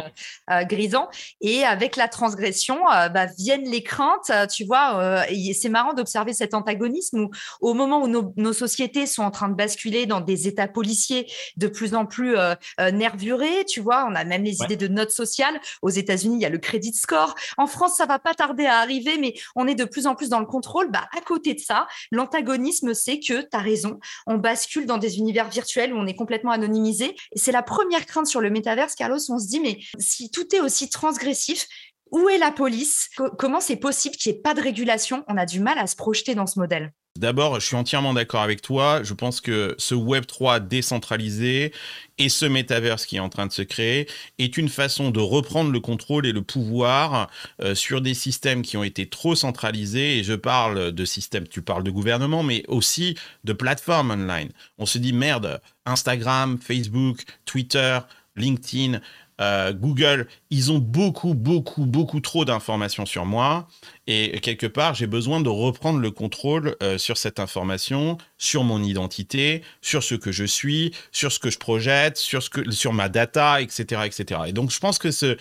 euh, 0.51 0.65
grisant. 0.65 1.11
Et 1.43 1.65
avec 1.65 1.97
la 1.97 2.09
transgression, 2.09 2.79
bah, 2.87 3.27
viennent 3.27 3.69
les 3.69 3.83
craintes. 3.83 4.33
Tu 4.51 4.65
vois, 4.65 5.23
c'est 5.55 5.69
marrant 5.69 5.93
d'observer 5.93 6.33
cet 6.33 6.55
antagonisme 6.55 7.25
où, 7.25 7.31
au 7.61 7.75
moment 7.75 8.03
où 8.03 8.09
nos, 8.09 8.53
sociétés 8.55 9.07
sont 9.07 9.23
en 9.23 9.31
train 9.31 9.51
de 9.51 9.55
basculer 9.55 10.07
dans 10.07 10.23
des 10.23 10.49
états 10.49 10.67
policiers 10.67 11.31
de 11.59 11.69
plus 11.69 11.95
en 11.95 12.07
plus 12.07 12.37
nervurés, 12.79 13.67
tu 13.67 13.81
vois, 13.81 14.07
on 14.11 14.15
a 14.15 14.25
même 14.25 14.45
les 14.45 14.63
idées 14.63 14.77
de 14.77 14.89
notes 14.89 15.11
sociales. 15.11 15.61
Aux 15.83 15.91
États-Unis, 15.91 16.37
il 16.37 16.43
y 16.43 16.47
a 16.47 16.51
le 16.51 16.59
credit 16.59 16.95
score. 16.95 17.35
En 17.59 17.67
France, 17.67 17.99
ça 17.99 18.07
va 18.07 18.19
pas 18.19 18.33
tarder 18.33 18.65
à 18.65 18.79
arriver, 18.79 19.19
mais 19.19 19.35
on 19.57 19.67
est 19.67 19.75
de 19.75 19.85
plus 19.85 20.07
en 20.07 20.15
plus 20.15 20.31
dans 20.31 20.41
le 20.41 20.47
contrôle. 20.47 20.91
Bah, 20.91 21.07
à 21.15 21.21
côté 21.21 21.53
de 21.53 21.61
ça, 21.61 21.87
l'antagonisme, 22.11 22.95
c'est 22.95 23.21
que 23.21 23.43
raison. 23.61 23.99
On 24.27 24.37
bascule 24.37 24.87
dans 24.87 24.99
des 24.99 25.19
univers 25.19 25.49
virtuels 25.49 25.93
où 25.93 25.97
on 25.97 26.07
est 26.07 26.15
complètement 26.15 26.53
anonymisé. 26.53 27.17
Et 27.33 27.39
c'est 27.39 27.53
la 27.53 27.63
première 27.63 28.07
crainte 28.07 28.27
sur 28.27 28.41
le 28.41 28.51
métaverse, 28.51 28.95
Carlos. 28.95 29.19
On 29.29 29.39
se 29.39 29.49
dit, 29.49 29.61
mais 29.61 29.79
si 29.99 30.31
tout 30.31 30.55
est 30.55 30.61
aussi 30.61 30.91
transgressif, 30.91 31.67
où 32.13 32.29
est 32.29 32.39
la 32.39 32.51
police? 32.51 33.11
Comment 33.39 33.61
c'est 33.61 33.77
possible 33.77 34.17
qu'il 34.17 34.33
n'y 34.33 34.39
ait 34.39 34.43
pas 34.43 34.55
de 34.55 34.61
régulation? 34.61 35.25
On 35.29 35.37
a 35.37 35.47
du 35.47 35.61
mal 35.61 35.79
à 35.79 35.87
se 35.87 35.97
projeter 35.97 36.35
dans 36.35 36.47
ce 36.47 36.59
modèle. 36.59 36.93
D'abord, 37.19 37.59
je 37.59 37.67
suis 37.67 37.75
entièrement 37.75 38.15
d'accord 38.15 38.43
avec 38.43 38.63
toi. 38.63 39.03
Je 39.03 39.13
pense 39.13 39.41
que 39.41 39.75
ce 39.77 39.97
Web 39.97 40.25
3 40.27 40.61
décentralisé 40.61 41.73
et 42.19 42.29
ce 42.29 42.47
métaverse 42.47 43.07
qui 43.07 43.17
est 43.17 43.21
en 43.21 43.29
train 43.29 43.49
de 43.49 43.53
se 43.53 43.63
créer 43.63 44.07
est 44.39 44.57
une 44.57 44.69
façon 44.69 45.11
de 45.11 45.19
reprendre 45.19 45.73
le 45.73 45.81
contrôle 45.81 46.27
et 46.27 46.33
le 46.33 46.43
pouvoir 46.43 47.29
euh, 47.61 47.75
sur 47.75 48.03
des 48.03 48.15
systèmes 48.15 48.63
qui 48.63 48.77
ont 48.77 48.85
été 48.85 49.09
trop 49.09 49.35
centralisés. 49.35 50.19
Et 50.19 50.23
je 50.23 50.35
parle 50.35 50.93
de 50.93 51.05
systèmes, 51.05 51.49
tu 51.49 51.61
parles 51.61 51.83
de 51.83 51.91
gouvernement, 51.91 52.45
mais 52.45 52.63
aussi 52.69 53.17
de 53.43 53.53
plateformes 53.53 54.13
online. 54.13 54.51
On 54.79 54.87
se 54.87 54.99
dit 54.99 55.13
merde, 55.13 55.61
Instagram, 55.87 56.57
Facebook, 56.63 57.25
Twitter, 57.47 57.99
LinkedIn, 58.37 59.01
euh, 59.41 59.73
Google, 59.73 60.27
ils 60.51 60.73
ont 60.73 60.79
beaucoup, 60.79 61.35
beaucoup, 61.35 61.87
beaucoup 61.87 62.21
trop 62.21 62.45
d'informations 62.45 63.07
sur 63.07 63.25
moi. 63.25 63.69
Et 64.07 64.41
quelque 64.41 64.67
part, 64.67 64.95
j'ai 64.95 65.07
besoin 65.07 65.41
de 65.43 65.51
reprendre 65.51 65.99
le 66.01 66.11
contrôle 66.11 66.77
euh, 66.83 66.97
sur 66.97 67.19
cette 67.19 67.39
information, 67.39 68.17
sur 68.39 68.65
mon 68.65 68.83
identité, 68.83 69.63
sur 69.83 70.03
ce 70.03 70.15
que 70.15 70.33
je 70.33 70.45
suis, 70.45 70.93
sur 71.13 71.31
ce 71.31 71.39
que 71.39 71.51
je 71.51 71.59
projette, 71.59 72.17
sur, 72.17 72.43
ce 72.43 72.49
que, 72.49 72.71
sur 72.71 72.95
ma 72.95 73.11
data, 73.11 73.61
etc., 73.61 74.03
etc. 74.07 74.41
Et 74.47 74.53
donc, 74.53 74.71
je 74.71 74.79
pense 74.79 74.99
que 74.99 75.11
ce, 75.11 75.37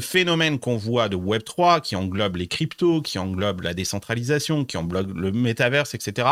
phénomène 0.00 0.58
qu'on 0.60 0.76
voit 0.76 1.08
de 1.08 1.16
Web3, 1.16 1.80
qui 1.80 1.96
englobe 1.96 2.36
les 2.36 2.46
cryptos, 2.46 3.02
qui 3.02 3.18
englobe 3.18 3.62
la 3.62 3.74
décentralisation, 3.74 4.64
qui 4.64 4.76
englobe 4.76 5.16
le 5.16 5.32
métaverse, 5.32 5.94
etc., 5.94 6.28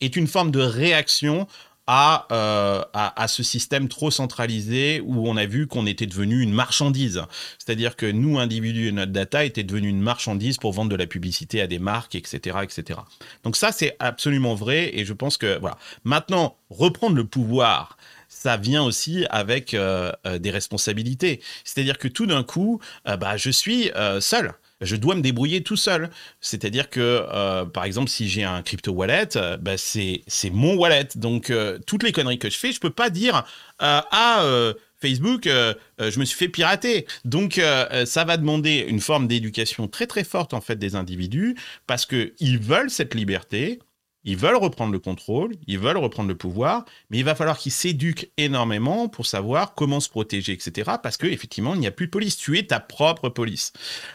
est 0.00 0.16
une 0.16 0.26
forme 0.26 0.50
de 0.50 0.60
réaction 0.60 1.46
euh, 1.88 2.82
à, 2.94 3.22
à, 3.22 3.28
ce 3.28 3.44
système 3.44 3.88
trop 3.88 4.10
centralisé 4.10 5.00
où 5.04 5.28
on 5.28 5.36
a 5.36 5.46
vu 5.46 5.68
qu'on 5.68 5.86
était 5.86 6.06
devenu 6.06 6.40
une 6.42 6.52
marchandise. 6.52 7.22
C'est-à-dire 7.58 7.94
que 7.94 8.06
nous, 8.06 8.40
individus 8.40 8.88
et 8.88 8.92
notre 8.92 9.12
data, 9.12 9.44
étaient 9.44 9.62
devenus 9.62 9.90
une 9.90 10.00
marchandise 10.00 10.58
pour 10.58 10.72
vendre 10.72 10.90
de 10.90 10.96
la 10.96 11.06
publicité 11.06 11.60
à 11.60 11.68
des 11.68 11.78
marques, 11.78 12.16
etc. 12.16 12.58
etc. 12.62 12.98
Donc 13.44 13.54
ça, 13.54 13.70
c'est 13.70 13.94
absolument 14.00 14.56
vrai 14.56 14.90
et 14.98 15.04
je 15.04 15.12
pense 15.12 15.36
que, 15.36 15.60
voilà. 15.60 15.78
Maintenant, 16.02 16.56
reprendre 16.70 17.14
le 17.14 17.24
pouvoir, 17.24 17.96
ça 18.28 18.56
vient 18.56 18.82
aussi 18.82 19.24
avec 19.30 19.72
euh, 19.72 20.10
euh, 20.26 20.38
des 20.38 20.50
responsabilités. 20.50 21.40
C'est-à-dire 21.62 21.98
que 21.98 22.08
tout 22.08 22.26
d'un 22.26 22.42
coup, 22.42 22.80
bah, 23.04 23.36
je 23.36 23.50
suis 23.50 23.90
seul 24.20 24.52
je 24.80 24.96
dois 24.96 25.14
me 25.14 25.20
débrouiller 25.20 25.62
tout 25.62 25.76
seul. 25.76 26.10
C'est-à-dire 26.40 26.90
que, 26.90 27.00
euh, 27.32 27.64
par 27.64 27.84
exemple, 27.84 28.10
si 28.10 28.28
j'ai 28.28 28.44
un 28.44 28.62
crypto 28.62 28.92
wallet, 28.92 29.36
euh, 29.36 29.56
bah, 29.56 29.76
c'est 29.76 30.22
mon 30.50 30.76
wallet. 30.76 31.08
Donc, 31.14 31.50
euh, 31.50 31.78
toutes 31.86 32.02
les 32.02 32.12
conneries 32.12 32.38
que 32.38 32.50
je 32.50 32.58
fais, 32.58 32.72
je 32.72 32.80
peux 32.80 32.90
pas 32.90 33.10
dire 33.10 33.44
ah 33.78 34.72
Facebook, 34.98 35.44
je 35.44 36.18
me 36.18 36.24
suis 36.24 36.36
fait 36.36 36.48
pirater. 36.48 37.06
Donc, 37.24 37.60
ça 38.06 38.24
va 38.24 38.36
demander 38.38 38.86
une 38.88 39.00
forme 39.00 39.26
d'éducation 39.28 39.88
très 39.88 40.06
très 40.06 40.24
forte 40.24 40.54
en 40.54 40.62
fait 40.62 40.76
des 40.76 40.94
individus 40.94 41.56
parce 41.86 42.06
que 42.06 42.32
ils 42.40 42.58
veulent 42.58 42.90
cette 42.90 43.14
liberté. 43.14 43.80
Ils 44.26 44.36
veulent 44.36 44.56
reprendre 44.56 44.92
le 44.92 44.98
contrôle, 44.98 45.54
ils 45.66 45.78
veulent 45.78 45.96
reprendre 45.96 46.28
le 46.28 46.36
pouvoir, 46.36 46.84
mais 47.08 47.18
il 47.18 47.24
va 47.24 47.34
falloir 47.34 47.56
qu'ils 47.56 47.72
s'éduquent 47.72 48.30
énormément 48.36 49.08
pour 49.08 49.24
savoir 49.24 49.74
comment 49.74 50.00
se 50.00 50.10
protéger, 50.10 50.52
etc. 50.52 50.90
Parce 51.02 51.16
qu'effectivement, 51.16 51.74
il 51.74 51.80
n'y 51.80 51.86
a 51.86 51.92
plus 51.92 52.06
de 52.06 52.10
police. 52.10 52.36
Tu 52.36 52.58
es 52.58 52.64
ta 52.64 52.80
propre 52.80 53.28
police. 53.28 53.72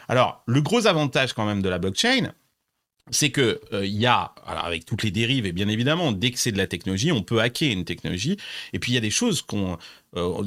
Alors, 0.08 0.44
le 0.46 0.60
gros 0.60 0.86
avantage 0.86 1.32
quand 1.32 1.46
même 1.46 1.62
de 1.62 1.68
la 1.68 1.78
blockchain, 1.78 2.32
c'est 3.10 3.30
que 3.30 3.60
euh, 3.72 3.84
il 3.84 3.98
y 3.98 4.06
a, 4.06 4.34
avec 4.46 4.84
toutes 4.84 5.02
les 5.02 5.10
dérives, 5.10 5.46
et 5.46 5.52
bien 5.52 5.68
évidemment, 5.68 6.12
dès 6.12 6.30
que 6.30 6.38
c'est 6.38 6.52
de 6.52 6.58
la 6.58 6.66
technologie, 6.66 7.10
on 7.10 7.22
peut 7.22 7.40
hacker 7.40 7.72
une 7.72 7.84
technologie. 7.84 8.36
Et 8.72 8.78
puis 8.78 8.92
il 8.92 8.94
y 8.94 8.98
a 8.98 9.00
des 9.00 9.10
choses 9.10 9.42
qu'on 9.42 9.78
euh, 10.14 10.42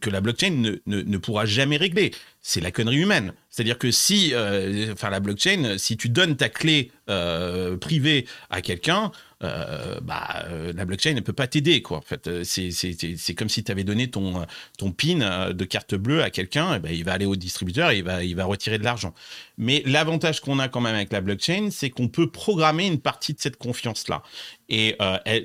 que, 0.00 0.10
la 0.10 0.20
blockchain 0.20 0.50
ne, 0.50 0.78
ne, 0.86 1.18
pourra 1.18 1.44
jamais 1.44 1.76
régler. 1.76 2.12
C'est 2.40 2.60
la 2.60 2.70
connerie 2.70 2.98
humaine. 2.98 3.32
C'est-à-dire 3.50 3.76
que 3.76 3.90
si, 3.90 4.30
euh, 4.32 4.92
enfin 4.92 5.10
la 5.10 5.18
blockchain, 5.18 5.76
si 5.76 5.96
tu 5.96 6.08
donnes 6.08 6.36
ta 6.36 6.48
clé 6.48 6.92
euh, 7.10 7.76
privée 7.76 8.26
à 8.48 8.62
quelqu'un, 8.62 9.10
bah, 9.40 10.46
la 10.74 10.84
blockchain 10.84 11.14
ne 11.14 11.20
peut 11.20 11.32
pas 11.32 11.46
t'aider. 11.46 11.82
En 11.90 12.00
fait, 12.00 12.28
c'est 12.44 13.34
comme 13.34 13.48
si 13.48 13.62
tu 13.62 13.70
avais 13.70 13.84
donné 13.84 14.08
ton, 14.08 14.44
ton 14.78 14.90
PIN 14.90 15.52
de 15.52 15.64
carte 15.64 15.94
bleue 15.94 16.24
à 16.24 16.30
quelqu'un, 16.30 16.74
et 16.74 16.78
ben, 16.80 16.90
il 16.92 17.04
va 17.04 17.12
aller 17.12 17.26
au 17.26 17.36
distributeur 17.36 17.90
et 17.90 17.98
il 17.98 18.04
va, 18.04 18.24
il 18.24 18.34
va 18.34 18.44
retirer 18.44 18.78
de 18.78 18.84
l'argent. 18.84 19.14
Mais 19.56 19.82
l'avantage 19.86 20.40
qu'on 20.40 20.58
a 20.58 20.68
quand 20.68 20.80
même 20.80 20.96
avec 20.96 21.12
la 21.12 21.20
blockchain, 21.20 21.68
c'est 21.70 21.90
qu'on 21.90 22.08
peut 22.08 22.30
programmer 22.30 22.86
une 22.86 22.98
partie 22.98 23.32
de 23.32 23.40
cette 23.40 23.58
confiance-là. 23.58 24.22
Et 24.68 24.96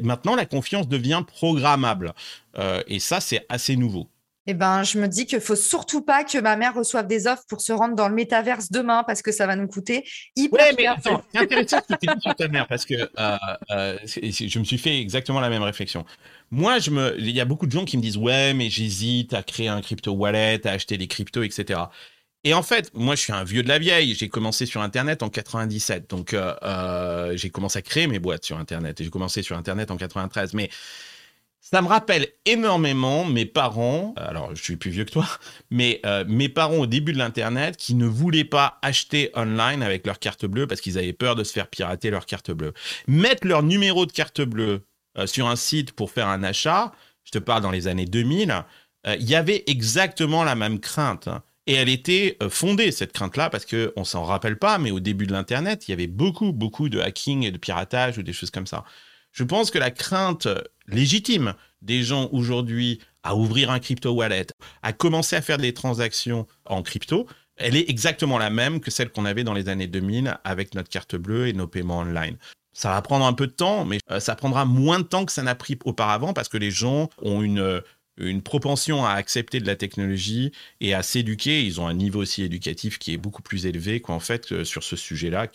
maintenant, 0.01 0.35
la 0.35 0.45
confiance 0.45 0.87
devient 0.87 1.23
programmable. 1.25 2.13
Euh, 2.57 2.81
et 2.87 2.99
ça, 2.99 3.19
c'est 3.19 3.45
assez 3.49 3.75
nouveau. 3.75 4.09
Eh 4.45 4.53
ben, 4.53 4.83
je 4.83 4.99
me 4.99 5.07
dis 5.07 5.25
qu'il 5.25 5.39
faut 5.39 5.55
surtout 5.55 6.01
pas 6.01 6.25
que 6.25 6.37
ma 6.37 6.57
mère 6.57 6.73
reçoive 6.73 7.07
des 7.07 7.27
offres 7.27 7.45
pour 7.47 7.61
se 7.61 7.71
rendre 7.71 7.95
dans 7.95 8.09
le 8.09 8.13
métaverse 8.13 8.71
demain 8.71 9.03
parce 9.07 9.21
que 9.21 9.31
ça 9.31 9.47
va 9.47 9.55
nous 9.55 9.67
coûter 9.67 10.03
hyper 10.35 10.59
ouais, 10.59 10.75
mais 10.77 10.87
c'est 11.31 11.39
intéressant 11.39 11.77
ce 11.77 11.93
que 11.93 11.99
tu 11.99 12.13
dis 12.13 12.21
sur 12.21 12.35
ta 12.35 12.49
mère 12.49 12.67
parce 12.67 12.85
que 12.85 12.95
euh, 12.95 13.37
euh, 13.71 13.97
je 14.05 14.59
me 14.59 14.65
suis 14.65 14.77
fait 14.77 14.99
exactement 14.99 15.39
la 15.39 15.49
même 15.49 15.61
réflexion. 15.61 16.03
Moi, 16.51 16.79
je 16.79 16.91
me, 16.91 17.17
il 17.19 17.29
y 17.29 17.39
a 17.39 17.45
beaucoup 17.45 17.67
de 17.67 17.71
gens 17.71 17.85
qui 17.85 17.95
me 17.95 18.01
disent 18.01 18.17
ouais, 18.17 18.53
mais 18.53 18.69
j'hésite 18.69 19.33
à 19.33 19.43
créer 19.43 19.69
un 19.69 19.79
crypto 19.79 20.11
wallet, 20.11 20.67
à 20.67 20.71
acheter 20.71 20.97
des 20.97 21.07
cryptos, 21.07 21.43
etc. 21.43 21.79
Et 22.43 22.53
en 22.53 22.63
fait, 22.63 22.91
moi, 22.93 23.15
je 23.15 23.21
suis 23.21 23.31
un 23.31 23.45
vieux 23.45 23.63
de 23.63 23.69
la 23.69 23.79
vieille. 23.79 24.13
J'ai 24.13 24.27
commencé 24.27 24.65
sur 24.65 24.81
Internet 24.81 25.23
en 25.23 25.29
97, 25.29 26.09
donc 26.09 26.35
j'ai 27.35 27.49
commencé 27.49 27.79
à 27.79 27.81
créer 27.81 28.07
mes 28.07 28.19
boîtes 28.19 28.43
sur 28.43 28.57
Internet. 28.57 29.01
J'ai 29.01 29.09
commencé 29.09 29.41
sur 29.41 29.57
Internet 29.57 29.89
en 29.89 29.95
93, 29.95 30.53
mais 30.53 30.69
ça 31.63 31.81
me 31.81 31.87
rappelle 31.87 32.27
énormément 32.45 33.23
mes 33.23 33.45
parents, 33.45 34.13
euh, 34.19 34.27
alors 34.27 34.53
je 34.53 34.61
suis 34.61 34.75
plus 34.75 34.91
vieux 34.91 35.05
que 35.05 35.11
toi, 35.11 35.25
mais 35.71 36.01
euh, 36.05 36.25
mes 36.27 36.49
parents 36.49 36.75
au 36.75 36.87
début 36.87 37.13
de 37.13 37.17
l'Internet 37.17 37.77
qui 37.77 37.95
ne 37.95 38.05
voulaient 38.05 38.43
pas 38.43 38.79
acheter 38.81 39.31
online 39.33 39.81
avec 39.81 40.05
leur 40.05 40.19
carte 40.19 40.45
bleue 40.45 40.67
parce 40.67 40.81
qu'ils 40.81 40.97
avaient 40.97 41.13
peur 41.13 41.35
de 41.35 41.45
se 41.45 41.53
faire 41.53 41.67
pirater 41.67 42.09
leur 42.09 42.25
carte 42.25 42.51
bleue. 42.51 42.73
Mettre 43.07 43.47
leur 43.47 43.63
numéro 43.63 44.05
de 44.05 44.11
carte 44.11 44.41
bleue 44.41 44.85
euh, 45.17 45.25
sur 45.25 45.47
un 45.47 45.55
site 45.55 45.93
pour 45.93 46.11
faire 46.11 46.27
un 46.27 46.43
achat, 46.43 46.91
je 47.23 47.31
te 47.31 47.39
parle 47.39 47.61
dans 47.61 47.71
les 47.71 47.87
années 47.87 48.05
2000, 48.05 48.65
il 49.19 49.29
y 49.29 49.35
avait 49.35 49.63
exactement 49.67 50.43
la 50.43 50.55
même 50.55 50.79
crainte. 50.79 51.27
Hein. 51.27 51.43
Et 51.67 51.73
elle 51.73 51.89
était 51.89 52.37
fondée, 52.49 52.91
cette 52.91 53.13
crainte-là, 53.13 53.49
parce 53.49 53.65
qu'on 53.65 53.91
ne 53.97 54.03
s'en 54.03 54.23
rappelle 54.23 54.57
pas, 54.57 54.77
mais 54.77 54.91
au 54.91 54.99
début 54.99 55.27
de 55.27 55.33
l'Internet, 55.33 55.87
il 55.87 55.91
y 55.91 55.93
avait 55.93 56.07
beaucoup, 56.07 56.51
beaucoup 56.51 56.89
de 56.89 56.99
hacking 56.99 57.43
et 57.43 57.51
de 57.51 57.57
piratage 57.57 58.17
ou 58.17 58.23
des 58.23 58.33
choses 58.33 58.51
comme 58.51 58.67
ça. 58.67 58.83
Je 59.33 59.43
pense 59.43 59.71
que 59.71 59.79
la 59.79 59.91
crainte 59.91 60.47
légitime 60.87 61.55
des 61.81 62.03
gens 62.03 62.29
aujourd'hui 62.31 62.99
à 63.23 63.35
ouvrir 63.35 63.71
un 63.71 63.79
crypto 63.79 64.11
wallet, 64.11 64.47
à 64.83 64.93
commencer 64.93 65.35
à 65.35 65.41
faire 65.41 65.57
des 65.57 65.73
transactions 65.73 66.47
en 66.65 66.83
crypto, 66.83 67.27
elle 67.57 67.75
est 67.75 67.89
exactement 67.89 68.37
la 68.37 68.49
même 68.49 68.79
que 68.79 68.91
celle 68.91 69.09
qu'on 69.09 69.25
avait 69.25 69.43
dans 69.43 69.53
les 69.53 69.69
années 69.69 69.87
2000 69.87 70.37
avec 70.43 70.75
notre 70.75 70.89
carte 70.89 71.15
bleue 71.15 71.47
et 71.47 71.53
nos 71.53 71.67
paiements 71.67 71.99
online. 71.99 72.37
Ça 72.73 72.89
va 72.89 73.01
prendre 73.01 73.25
un 73.25 73.33
peu 73.33 73.47
de 73.47 73.51
temps, 73.51 73.85
mais 73.85 73.99
euh, 74.11 74.19
ça 74.19 74.35
prendra 74.35 74.65
moins 74.65 74.99
de 74.99 75.03
temps 75.03 75.25
que 75.25 75.31
ça 75.31 75.43
n'a 75.43 75.55
pris 75.55 75.77
auparavant 75.85 76.33
parce 76.33 76.49
que 76.49 76.57
les 76.57 76.71
gens 76.71 77.09
ont 77.21 77.43
une, 77.43 77.81
une 78.17 78.41
propension 78.41 79.05
à 79.05 79.11
accepter 79.11 79.59
de 79.59 79.67
la 79.67 79.75
technologie 79.75 80.51
et 80.79 80.93
à 80.93 81.03
s'éduquer. 81.03 81.63
Ils 81.63 81.79
ont 81.79 81.87
un 81.87 81.93
niveau 81.93 82.21
aussi 82.21 82.43
éducatif 82.43 82.97
qui 82.97 83.13
est 83.13 83.17
beaucoup 83.17 83.41
plus 83.41 83.65
élevé 83.65 84.01
qu'en 84.01 84.19
fait 84.19 84.51
euh, 84.51 84.63
sur 84.63 84.83
ce 84.83 84.95
sujet-là, 84.95 85.47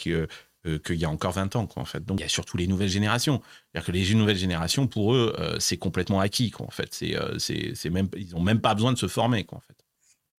euh, 0.67 0.79
qu'il 0.81 0.97
y 0.97 1.05
a 1.05 1.11
encore 1.11 1.31
20 1.33 1.55
ans, 1.55 1.67
quoi, 1.67 1.83
en 1.83 1.85
fait. 1.85 2.05
Donc, 2.05 2.19
il 2.19 2.23
y 2.23 2.27
a 2.27 2.29
surtout 2.29 2.57
les 2.57 2.67
nouvelles 2.67 2.89
générations. 2.89 3.41
C'est-à-dire 3.71 3.87
que 3.87 3.93
les 3.93 4.15
nouvelles 4.15 4.37
générations, 4.37 4.89
pour 4.89 5.15
eux, 5.15 5.33
euh, 5.39 5.57
c'est 5.61 5.77
complètement 5.77 6.19
acquis, 6.19 6.51
quoi, 6.51 6.67
en 6.67 6.71
fait. 6.71 6.93
C'est, 6.93 7.17
euh, 7.17 7.39
c'est, 7.39 7.91
même, 7.91 8.09
ils 8.17 8.31
n'ont 8.31 8.43
même 8.43 8.61
pas 8.61 8.75
besoin 8.75 8.93
de 8.93 8.99
se 8.99 9.07
former, 9.07 9.45
quoi, 9.45 9.59
en 9.59 9.61
fait. 9.61 9.77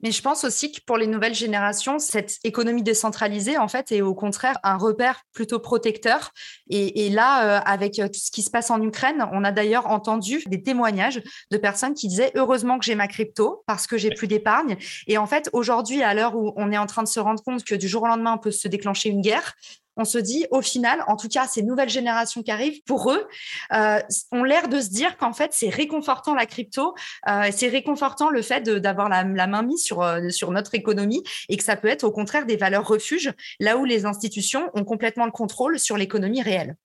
Mais 0.01 0.11
je 0.11 0.21
pense 0.21 0.43
aussi 0.43 0.71
que 0.71 0.79
pour 0.85 0.97
les 0.97 1.07
nouvelles 1.07 1.35
générations, 1.35 1.99
cette 1.99 2.37
économie 2.43 2.83
décentralisée, 2.83 3.57
en 3.57 3.67
fait, 3.67 3.91
est 3.91 4.01
au 4.01 4.13
contraire 4.13 4.57
un 4.63 4.77
repère 4.77 5.21
plutôt 5.33 5.59
protecteur. 5.59 6.31
Et, 6.69 7.09
là, 7.09 7.57
avec 7.59 7.95
tout 7.95 8.07
ce 8.13 8.31
qui 8.31 8.41
se 8.41 8.49
passe 8.49 8.71
en 8.71 8.81
Ukraine, 8.81 9.27
on 9.33 9.43
a 9.43 9.51
d'ailleurs 9.51 9.87
entendu 9.87 10.41
des 10.47 10.63
témoignages 10.63 11.21
de 11.51 11.57
personnes 11.57 11.95
qui 11.95 12.07
disaient 12.07 12.31
heureusement 12.35 12.79
que 12.79 12.85
j'ai 12.85 12.95
ma 12.95 13.09
crypto 13.09 13.61
parce 13.67 13.87
que 13.87 13.97
j'ai 13.97 14.11
plus 14.11 14.27
d'épargne. 14.27 14.77
Et 15.07 15.17
en 15.17 15.27
fait, 15.27 15.49
aujourd'hui, 15.51 16.01
à 16.01 16.13
l'heure 16.13 16.37
où 16.37 16.53
on 16.55 16.71
est 16.71 16.77
en 16.77 16.85
train 16.85 17.03
de 17.03 17.09
se 17.09 17.19
rendre 17.19 17.43
compte 17.43 17.65
que 17.65 17.75
du 17.75 17.89
jour 17.89 18.03
au 18.03 18.07
lendemain, 18.07 18.35
on 18.35 18.39
peut 18.39 18.51
se 18.51 18.69
déclencher 18.69 19.09
une 19.09 19.19
guerre, 19.19 19.53
on 19.99 20.05
se 20.05 20.17
dit, 20.17 20.45
au 20.49 20.61
final, 20.61 21.03
en 21.07 21.17
tout 21.17 21.27
cas, 21.27 21.45
ces 21.45 21.61
nouvelles 21.61 21.89
générations 21.89 22.41
qui 22.41 22.51
arrivent, 22.51 22.81
pour 22.83 23.11
eux, 23.11 23.27
euh, 23.73 23.99
ont 24.31 24.43
l'air 24.43 24.69
de 24.69 24.79
se 24.79 24.89
dire 24.89 25.17
qu'en 25.17 25.33
fait, 25.33 25.51
c'est 25.53 25.67
réconfortant 25.67 26.33
la 26.33 26.45
crypto, 26.45 26.95
euh, 27.27 27.49
c'est 27.51 27.67
réconfortant 27.67 28.29
le 28.29 28.41
fait 28.41 28.61
d'avoir 28.61 29.09
la, 29.09 29.25
main 29.25 29.61
mise 29.61 29.83
sur, 29.83 30.01
euh, 30.01 30.29
sur 30.29 30.51
notre 30.51 30.73
économie 30.73 31.21
et 31.49 31.57
que 31.57 31.63
ça 31.63 31.75
peut 31.75 31.89
être 31.89 32.05
au 32.05 32.11
contraire 32.11 32.45
des 32.45 32.55
valeurs 32.55 32.87
refuges, 32.87 33.33
là 33.59 33.77
où 33.77 33.83
les 33.83 34.05
institutions 34.05 34.69
ont 34.73 34.85
complètement 34.85 35.25
le 35.25 35.31
contrôle 35.31 35.77
sur 35.79 35.97
l'économie 35.97 36.41
réelle. 36.41 36.77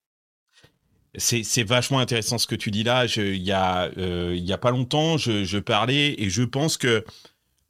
C'est 1.16 1.62
vachement 1.62 2.00
intéressant 2.00 2.38
ce 2.38 2.49
que 2.49 2.56
tu 2.56 2.73
dis 2.73 2.83
là. 2.83 3.04
Il 3.16 3.37
y, 3.37 3.52
a, 3.52 3.88
a 3.92 4.59
pas 4.59 4.73
longtemps, 4.73 5.16
je, 5.16 5.59
parlais 5.61 6.16
et 6.18 6.28
je 6.28 6.42
pense 6.42 6.76
que 6.76 7.04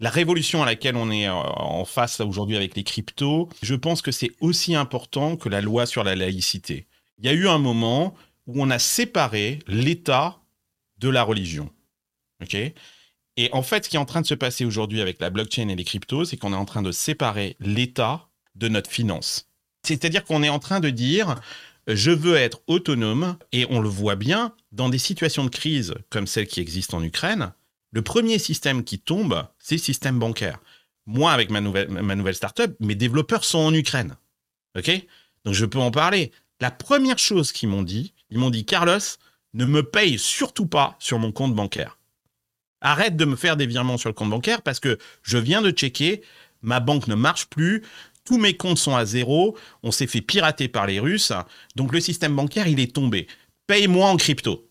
la 0.05 0.11
révolution 0.11 0.63
à 0.63 0.67
laquelle 0.67 0.97
on 0.97 1.11
est 1.11 1.27
euh, 1.27 1.33
en 1.33 1.87
face 1.87 2.21
aujourd'hui 2.21 2.57
avec 2.57 2.77
les 2.77 2.85
cryptos, 2.85 3.49
je 3.63 3.75
pense 3.75 4.03
que 4.03 4.13
c'est 4.13 4.33
aussi 4.41 4.75
important 4.75 5.39
que 5.39 5.49
la 5.49 5.63
loi 5.63 5.87
sur 5.87 6.05
la 6.05 6.15
laïcité. 6.15 6.87
Il 7.19 7.25
y 7.25 7.29
a 7.31 7.33
eu 7.33 7.49
un 7.49 7.57
moment 7.57 8.15
où 8.47 8.63
on 8.63 8.69
a 8.69 8.79
séparé 8.79 9.61
l'État 9.67 10.37
de 10.99 11.09
la 11.09 11.23
religion. 11.23 11.71
Et 13.39 13.49
en 13.53 13.63
fait, 13.63 13.87
ce 13.87 13.89
qui 13.89 13.97
est 13.97 13.99
en 13.99 14.05
train 14.05 14.21
de 14.21 14.27
se 14.27 14.35
passer 14.35 14.67
aujourd'hui 14.67 15.01
avec 15.01 15.23
la 15.23 15.31
blockchain 15.31 15.69
et 15.69 15.75
les 15.75 15.85
cryptos, 15.85 16.27
c'est 16.27 16.37
qu'on 16.37 16.53
est 16.53 16.57
en 16.57 16.67
train 16.67 16.83
de 16.83 16.93
séparer 16.93 17.57
l'État 17.59 18.29
de 18.57 18.69
notre 18.69 18.91
finance. 18.91 19.49
C'est-à-dire 19.85 20.25
qu'on 20.25 20.43
est 20.43 20.51
en 20.51 20.59
train 20.59 20.81
de 20.81 20.91
dire 20.91 21.37
je 21.87 22.11
veux 22.11 22.37
être 22.37 22.61
autonome 22.67 23.39
et 23.53 23.65
on 23.71 23.81
le 23.81 23.89
voit 23.89 24.17
bien 24.17 24.55
dans 24.71 24.91
des 24.91 24.99
situations 24.99 25.45
de 25.45 25.51
crise 25.51 25.95
comme 26.11 26.27
celle 26.27 26.47
qui 26.47 26.61
existe 26.61 26.93
en 26.93 27.03
Ukraine 27.03 27.55
le 27.95 28.03
premier 28.03 28.41
système 28.41 28.83
qui 28.83 28.99
tombe, 28.99 29.47
c'est 29.61 29.77
le 29.77 29.81
système 29.81 30.19
bancaire. 30.19 30.59
Moi, 31.07 31.31
avec 31.33 31.51
ma 31.51 31.61
nouvelle, 31.61 31.89
ma 31.89 32.17
nouvelle 32.17 32.35
startup, 32.35 32.75
mes 32.81 32.97
développeurs 32.97 33.45
sont 33.45 33.59
en 33.59 33.73
Ukraine. 33.73 34.17
OK? 34.77 34.91
Donc, 35.45 35.55
je 35.55 35.65
peux 35.65 35.79
en 35.79 35.93
parler. 35.93 36.33
La 36.61 36.73
première 36.73 37.19
chose 37.19 37.53
qu'ils 37.53 37.69
m'ont 37.69 37.85
dit, 37.85 38.13
ils 38.31 38.39
m'ont 38.39 38.51
dit 38.51 38.65
Carlos, 38.65 38.99
ne 39.53 39.65
me 39.65 39.85
paye 39.85 40.19
surtout 40.19 40.67
pas 40.67 40.97
sur 40.99 41.21
mon 41.21 41.31
compte 41.31 41.55
bancaire. 41.55 41.99
Arrête 42.81 43.17
de 43.17 43.25
me 43.25 43.37
faire 43.37 43.57
des 43.57 43.67
virements 43.67 43.97
sur 43.97 44.09
le 44.09 44.15
compte 44.15 44.31
bancaire 44.31 44.63
parce 44.63 44.81
que 44.81 44.99
je 45.23 45.39
viens 45.39 45.63
de 45.63 45.71
checker, 45.71 46.23
ma 46.63 46.81
banque 46.81 47.07
ne 47.07 47.15
marche 47.15 47.47
plus, 47.47 47.85
tous 48.25 48.39
mes 48.39 48.57
comptes 48.57 48.79
sont 48.79 48.97
à 48.97 49.05
zéro, 49.05 49.57
on 49.85 49.93
s'est 49.93 50.09
fait 50.09 50.21
pirater 50.21 50.67
par 50.67 50.87
les 50.89 50.99
Russes, 50.99 51.33
donc 51.77 51.93
le 51.93 52.01
système 52.01 52.35
bancaire, 52.35 52.67
il 52.67 52.81
est 52.81 52.93
tombé. 52.93 53.29
Paye-moi 53.69 54.09
en 54.09 54.17
crypto. 54.17 54.69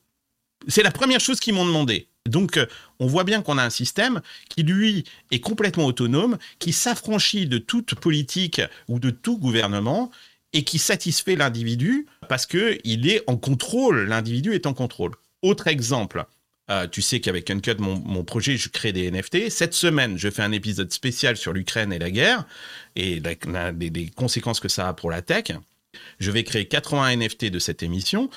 C'est 0.67 0.83
la 0.83 0.91
première 0.91 1.21
chose 1.21 1.39
qu'ils 1.39 1.53
m'ont 1.53 1.65
demandé. 1.65 2.09
Donc, 2.29 2.57
euh, 2.57 2.65
on 2.99 3.07
voit 3.07 3.25
bien 3.25 3.41
qu'on 3.41 3.57
a 3.57 3.63
un 3.63 3.69
système 3.69 4.21
qui, 4.49 4.63
lui, 4.63 5.03
est 5.31 5.41
complètement 5.41 5.85
autonome, 5.85 6.37
qui 6.59 6.71
s'affranchit 6.71 7.47
de 7.47 7.57
toute 7.57 7.95
politique 7.95 8.61
ou 8.87 8.99
de 8.99 9.09
tout 9.09 9.37
gouvernement 9.37 10.09
et 10.53 10.63
qui 10.63 10.77
satisfait 10.77 11.35
l'individu 11.35 12.07
parce 12.29 12.45
qu'il 12.45 13.09
est 13.09 13.23
en 13.27 13.35
contrôle. 13.35 14.03
L'individu 14.07 14.53
est 14.53 14.67
en 14.67 14.73
contrôle. 14.73 15.11
Autre 15.41 15.67
exemple, 15.67 16.25
euh, 16.69 16.87
tu 16.87 17.01
sais 17.01 17.19
qu'avec 17.19 17.49
Uncut, 17.49 17.75
mon, 17.79 18.23
projet, 18.23 18.55
je 18.55 18.69
crée 18.69 18.93
des 18.93 19.11
NFT. 19.11 19.49
Cette 19.49 19.73
semaine, 19.73 20.17
je 20.17 20.29
fais 20.29 20.43
un 20.43 20.53
épisode 20.53 20.93
spécial 20.93 21.35
sur 21.35 21.51
l'Ukraine 21.51 21.91
et 21.91 21.99
la 21.99 22.09
guerre 22.09 22.45
et 22.95 23.19
les, 23.19 24.09
conséquences 24.15 24.61
que 24.61 24.69
ça 24.69 24.87
a 24.87 24.93
pour 24.93 25.11
la 25.11 25.21
tech. 25.21 25.51
Je 26.19 26.31
vais 26.31 26.43
créer 26.43 26.67
80 26.67 27.17
NFT 27.17 27.45
de 27.45 27.59
cette 27.59 27.83
émission 27.83 28.29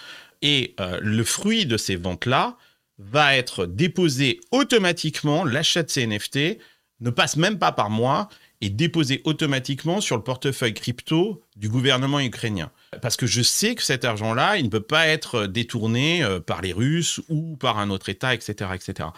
et 0.43 0.75
euh, 0.81 0.99
le 1.01 1.23
fruit 1.23 1.67
de 1.67 1.77
ces 1.77 1.97
ventes-là, 1.97 2.57
va 2.99 3.37
être 3.37 3.67
déposé 3.67 4.41
automatiquement, 4.51 5.45
l'achat 5.45 5.83
de 5.83 5.91
ces 5.91 6.07
NFT 6.07 6.59
ne 7.01 7.11
passe 7.11 7.37
même 7.37 7.59
pas 7.59 7.73
par 7.73 7.91
moi, 7.91 8.29
et 8.61 8.71
déposé 8.71 9.21
automatiquement 9.25 10.01
sur 10.01 10.17
le 10.17 10.23
portefeuille 10.23 10.75
crypto 10.75 11.43
du 11.57 11.69
gouvernement 11.69 12.21
ukrainien. 12.21 12.71
Parce 13.03 13.17
que 13.17 13.27
je 13.27 13.43
sais 13.43 13.75
que 13.75 13.83
cet 13.83 14.05
argent-là, 14.05 14.57
il 14.57 14.65
ne 14.65 14.71
peut 14.71 14.81
pas 14.81 15.07
être 15.09 15.47
détourné 15.47 16.23
euh, 16.23 16.41
par 16.41 16.63
les 16.63 16.73
Russes 16.73 17.21
ou 17.29 17.57
par 17.57 17.79
un 17.79 17.91
autre 17.91 18.09
État, 18.09 18.35
etc. 18.35 18.71
etc. 18.75 19.11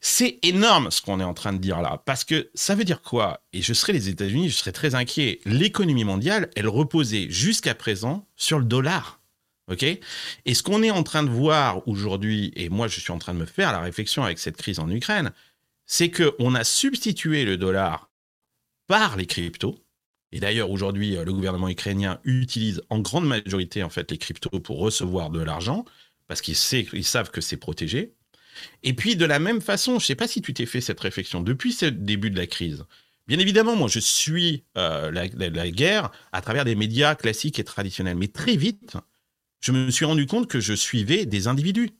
C'est 0.00 0.38
énorme 0.42 0.90
ce 0.90 1.02
qu'on 1.02 1.20
est 1.20 1.24
en 1.24 1.34
train 1.34 1.52
de 1.52 1.58
dire 1.58 1.82
là, 1.82 2.02
parce 2.06 2.24
que 2.24 2.48
ça 2.54 2.74
veut 2.74 2.84
dire 2.84 3.02
quoi? 3.02 3.42
Et 3.52 3.60
je 3.60 3.74
serais 3.74 3.92
les 3.92 4.08
États-Unis, 4.08 4.48
je 4.48 4.56
serais 4.56 4.72
très 4.72 4.94
inquiet. 4.94 5.40
L'économie 5.44 6.04
mondiale, 6.04 6.48
elle 6.56 6.68
reposait 6.68 7.26
jusqu'à 7.28 7.74
présent 7.74 8.26
sur 8.36 8.58
le 8.58 8.64
dollar. 8.64 9.19
OK? 9.70 9.82
Et 9.84 10.54
ce 10.54 10.62
qu'on 10.62 10.82
est 10.82 10.90
en 10.90 11.02
train 11.02 11.22
de 11.22 11.30
voir 11.30 11.86
aujourd'hui, 11.88 12.52
et 12.56 12.68
moi 12.68 12.88
je 12.88 13.00
suis 13.00 13.12
en 13.12 13.18
train 13.18 13.34
de 13.34 13.38
me 13.38 13.46
faire 13.46 13.72
la 13.72 13.80
réflexion 13.80 14.24
avec 14.24 14.38
cette 14.38 14.56
crise 14.56 14.78
en 14.78 14.90
Ukraine, 14.90 15.32
c'est 15.86 16.10
qu'on 16.10 16.54
a 16.54 16.64
substitué 16.64 17.44
le 17.44 17.56
dollar 17.56 18.10
par 18.86 19.16
les 19.16 19.26
cryptos. 19.26 19.84
Et 20.32 20.38
d'ailleurs, 20.38 20.70
aujourd'hui, 20.70 21.16
le 21.16 21.32
gouvernement 21.32 21.68
ukrainien 21.68 22.20
utilise 22.24 22.82
en 22.90 23.00
grande 23.00 23.26
majorité 23.26 23.82
en 23.82 23.90
fait 23.90 24.10
les 24.10 24.18
cryptos 24.18 24.60
pour 24.60 24.78
recevoir 24.78 25.30
de 25.30 25.40
l'argent, 25.40 25.84
parce 26.28 26.40
qu'ils 26.40 26.54
savent 26.54 27.30
que 27.30 27.40
c'est 27.40 27.56
protégé. 27.56 28.14
Et 28.82 28.92
puis, 28.92 29.16
de 29.16 29.24
la 29.24 29.38
même 29.38 29.60
façon, 29.60 29.92
je 29.92 30.04
ne 30.04 30.06
sais 30.06 30.14
pas 30.14 30.28
si 30.28 30.42
tu 30.42 30.54
t'es 30.54 30.66
fait 30.66 30.80
cette 30.80 31.00
réflexion, 31.00 31.40
depuis 31.40 31.72
ce 31.72 31.86
début 31.86 32.30
de 32.30 32.36
la 32.36 32.46
crise, 32.46 32.84
bien 33.26 33.38
évidemment, 33.38 33.74
moi, 33.76 33.88
je 33.88 33.98
suis 33.98 34.64
euh, 34.76 35.10
la, 35.10 35.70
guerre 35.70 36.10
à 36.32 36.40
travers 36.40 36.64
des 36.64 36.74
médias 36.74 37.14
classiques 37.14 37.58
et 37.58 37.64
traditionnels. 37.64 38.16
Mais 38.16 38.28
très 38.28 38.56
vite, 38.56 38.96
je 39.60 39.72
me 39.72 39.90
suis 39.90 40.04
rendu 40.04 40.26
compte 40.26 40.48
que 40.48 40.60
je 40.60 40.74
suivais 40.74 41.26
des 41.26 41.46
individus. 41.46 41.90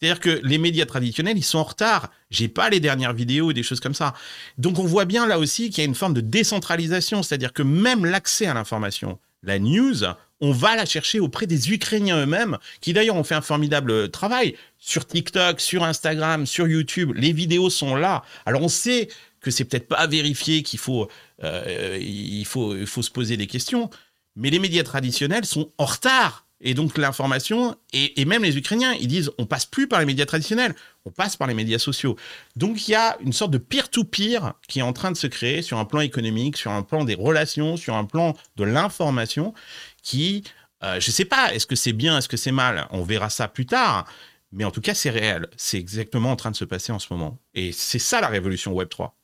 C'est-à-dire 0.00 0.20
que 0.20 0.40
les 0.44 0.56
médias 0.56 0.86
traditionnels, 0.86 1.36
ils 1.36 1.44
sont 1.44 1.58
en 1.58 1.64
retard. 1.64 2.10
J'ai 2.30 2.48
pas 2.48 2.70
les 2.70 2.80
dernières 2.80 3.12
vidéos 3.12 3.50
et 3.50 3.54
des 3.54 3.62
choses 3.62 3.80
comme 3.80 3.94
ça. 3.94 4.14
Donc 4.56 4.78
on 4.78 4.84
voit 4.84 5.04
bien 5.04 5.26
là 5.26 5.38
aussi 5.38 5.68
qu'il 5.68 5.78
y 5.78 5.86
a 5.86 5.88
une 5.88 5.94
forme 5.94 6.14
de 6.14 6.22
décentralisation, 6.22 7.22
c'est-à-dire 7.22 7.52
que 7.52 7.62
même 7.62 8.06
l'accès 8.06 8.46
à 8.46 8.54
l'information, 8.54 9.18
la 9.42 9.58
news, 9.58 10.04
on 10.40 10.52
va 10.52 10.74
la 10.74 10.86
chercher 10.86 11.20
auprès 11.20 11.46
des 11.46 11.70
Ukrainiens 11.70 12.22
eux-mêmes, 12.22 12.56
qui 12.80 12.94
d'ailleurs 12.94 13.16
ont 13.16 13.24
fait 13.24 13.34
un 13.34 13.42
formidable 13.42 14.10
travail 14.10 14.56
sur 14.78 15.06
TikTok, 15.06 15.60
sur 15.60 15.84
Instagram, 15.84 16.46
sur 16.46 16.66
YouTube. 16.66 17.12
Les 17.14 17.32
vidéos 17.32 17.68
sont 17.68 17.94
là. 17.94 18.24
Alors 18.46 18.62
on 18.62 18.68
sait 18.68 19.08
que 19.42 19.50
c'est 19.50 19.64
peut-être 19.64 19.88
pas 19.88 20.06
vérifié, 20.06 20.62
qu'il 20.62 20.78
faut, 20.78 21.08
euh, 21.44 21.98
il 22.00 22.44
faut, 22.46 22.74
il 22.74 22.86
faut 22.86 23.02
se 23.02 23.10
poser 23.10 23.36
des 23.36 23.46
questions, 23.46 23.90
mais 24.34 24.48
les 24.48 24.58
médias 24.58 24.82
traditionnels 24.82 25.44
sont 25.44 25.70
en 25.76 25.84
retard 25.84 26.46
et 26.60 26.74
donc 26.74 26.98
l'information, 26.98 27.76
et, 27.92 28.24
même 28.24 28.42
les 28.42 28.56
Ukrainiens, 28.56 28.92
ils 28.92 29.08
disent 29.08 29.30
on 29.38 29.46
passe 29.46 29.64
plus 29.64 29.88
par 29.88 30.00
les 30.00 30.06
médias 30.06 30.26
traditionnels, 30.26 30.74
on 31.04 31.10
passe 31.10 31.36
par 31.36 31.48
les 31.48 31.54
médias 31.54 31.78
sociaux. 31.78 32.16
Donc 32.56 32.86
il 32.86 32.92
y 32.92 32.94
a 32.94 33.16
une 33.20 33.32
sorte 33.32 33.50
de 33.50 33.58
peer-to-peer 33.58 34.54
qui 34.68 34.80
est 34.80 34.82
en 34.82 34.92
train 34.92 35.10
de 35.10 35.16
se 35.16 35.26
créer 35.26 35.62
sur 35.62 35.78
un 35.78 35.86
plan 35.86 36.00
économique, 36.00 36.56
sur 36.56 36.70
un 36.70 36.82
plan 36.82 37.04
des 37.04 37.14
relations, 37.14 37.76
sur 37.76 37.94
un 37.94 38.04
plan 38.04 38.36
de 38.56 38.64
l'information, 38.64 39.54
qui, 40.02 40.44
euh, 40.82 41.00
je 41.00 41.08
ne 41.08 41.12
sais 41.12 41.24
pas, 41.24 41.54
est-ce 41.54 41.66
que 41.66 41.76
c'est 41.76 41.94
bien, 41.94 42.18
est-ce 42.18 42.28
que 42.28 42.36
c'est 42.36 42.52
mal, 42.52 42.86
on 42.90 43.04
verra 43.04 43.30
ça 43.30 43.48
plus 43.48 43.66
tard, 43.66 44.06
mais 44.52 44.64
en 44.64 44.70
tout 44.70 44.82
cas 44.82 44.94
c'est 44.94 45.10
réel, 45.10 45.48
c'est 45.56 45.78
exactement 45.78 46.30
en 46.30 46.36
train 46.36 46.50
de 46.50 46.56
se 46.56 46.66
passer 46.66 46.92
en 46.92 46.98
ce 46.98 47.12
moment. 47.12 47.38
Et 47.54 47.72
c'est 47.72 47.98
ça 47.98 48.20
la 48.20 48.28
révolution 48.28 48.72
Web 48.72 48.88
3. 48.90 49.16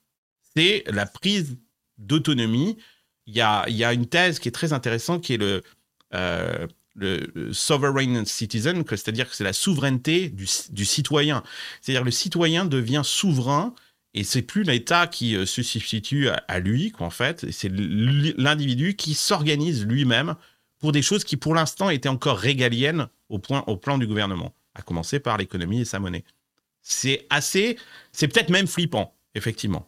C'est 0.56 0.84
la 0.86 1.04
prise 1.04 1.58
d'autonomie. 1.98 2.78
Il 3.26 3.34
y 3.34 3.40
a, 3.42 3.68
y 3.68 3.84
a, 3.84 3.92
une 3.92 4.06
thèse 4.06 4.38
qui 4.38 4.48
est 4.48 4.52
très 4.52 4.72
intéressante 4.72 5.22
qui 5.22 5.34
est 5.34 5.38
le... 5.38 5.62
Euh, 6.14 6.66
le, 6.96 7.52
sovereign 7.52 8.24
citizen, 8.24 8.84
c'est-à-dire 8.88 9.28
que 9.28 9.36
c'est 9.36 9.44
la 9.44 9.52
souveraineté 9.52 10.28
du, 10.28 10.46
citoyen. 10.84 11.42
C'est-à-dire 11.80 12.04
le 12.04 12.10
citoyen 12.10 12.64
devient 12.64 13.02
souverain 13.04 13.74
et 14.14 14.24
c'est 14.24 14.42
plus 14.42 14.62
l'État 14.62 15.06
qui 15.06 15.36
euh, 15.36 15.44
se 15.44 15.62
substitue 15.62 16.28
à, 16.28 16.58
lui, 16.58 16.90
qu'en 16.90 17.10
fait, 17.10 17.50
c'est 17.52 17.70
l'individu 17.70 18.96
qui 18.96 19.14
s'organise 19.14 19.84
lui-même 19.84 20.36
pour 20.78 20.92
des 20.92 21.02
choses 21.02 21.22
qui, 21.22 21.36
pour 21.36 21.54
l'instant, 21.54 21.90
étaient 21.90 22.08
encore 22.08 22.38
régaliennes 22.38 23.08
au, 23.28 23.38
point, 23.38 23.62
au 23.66 23.76
plan 23.76 23.98
du 23.98 24.06
gouvernement, 24.06 24.54
à 24.74 24.80
commencer 24.80 25.20
par 25.20 25.36
l'économie 25.36 25.82
et 25.82 25.84
sa 25.84 25.98
monnaie. 25.98 26.24
C'est 26.80 27.26
assez, 27.28 27.76
c'est 28.12 28.28
peut-être 28.28 28.48
même 28.48 28.66
flippant, 28.66 29.14
effectivement. 29.34 29.86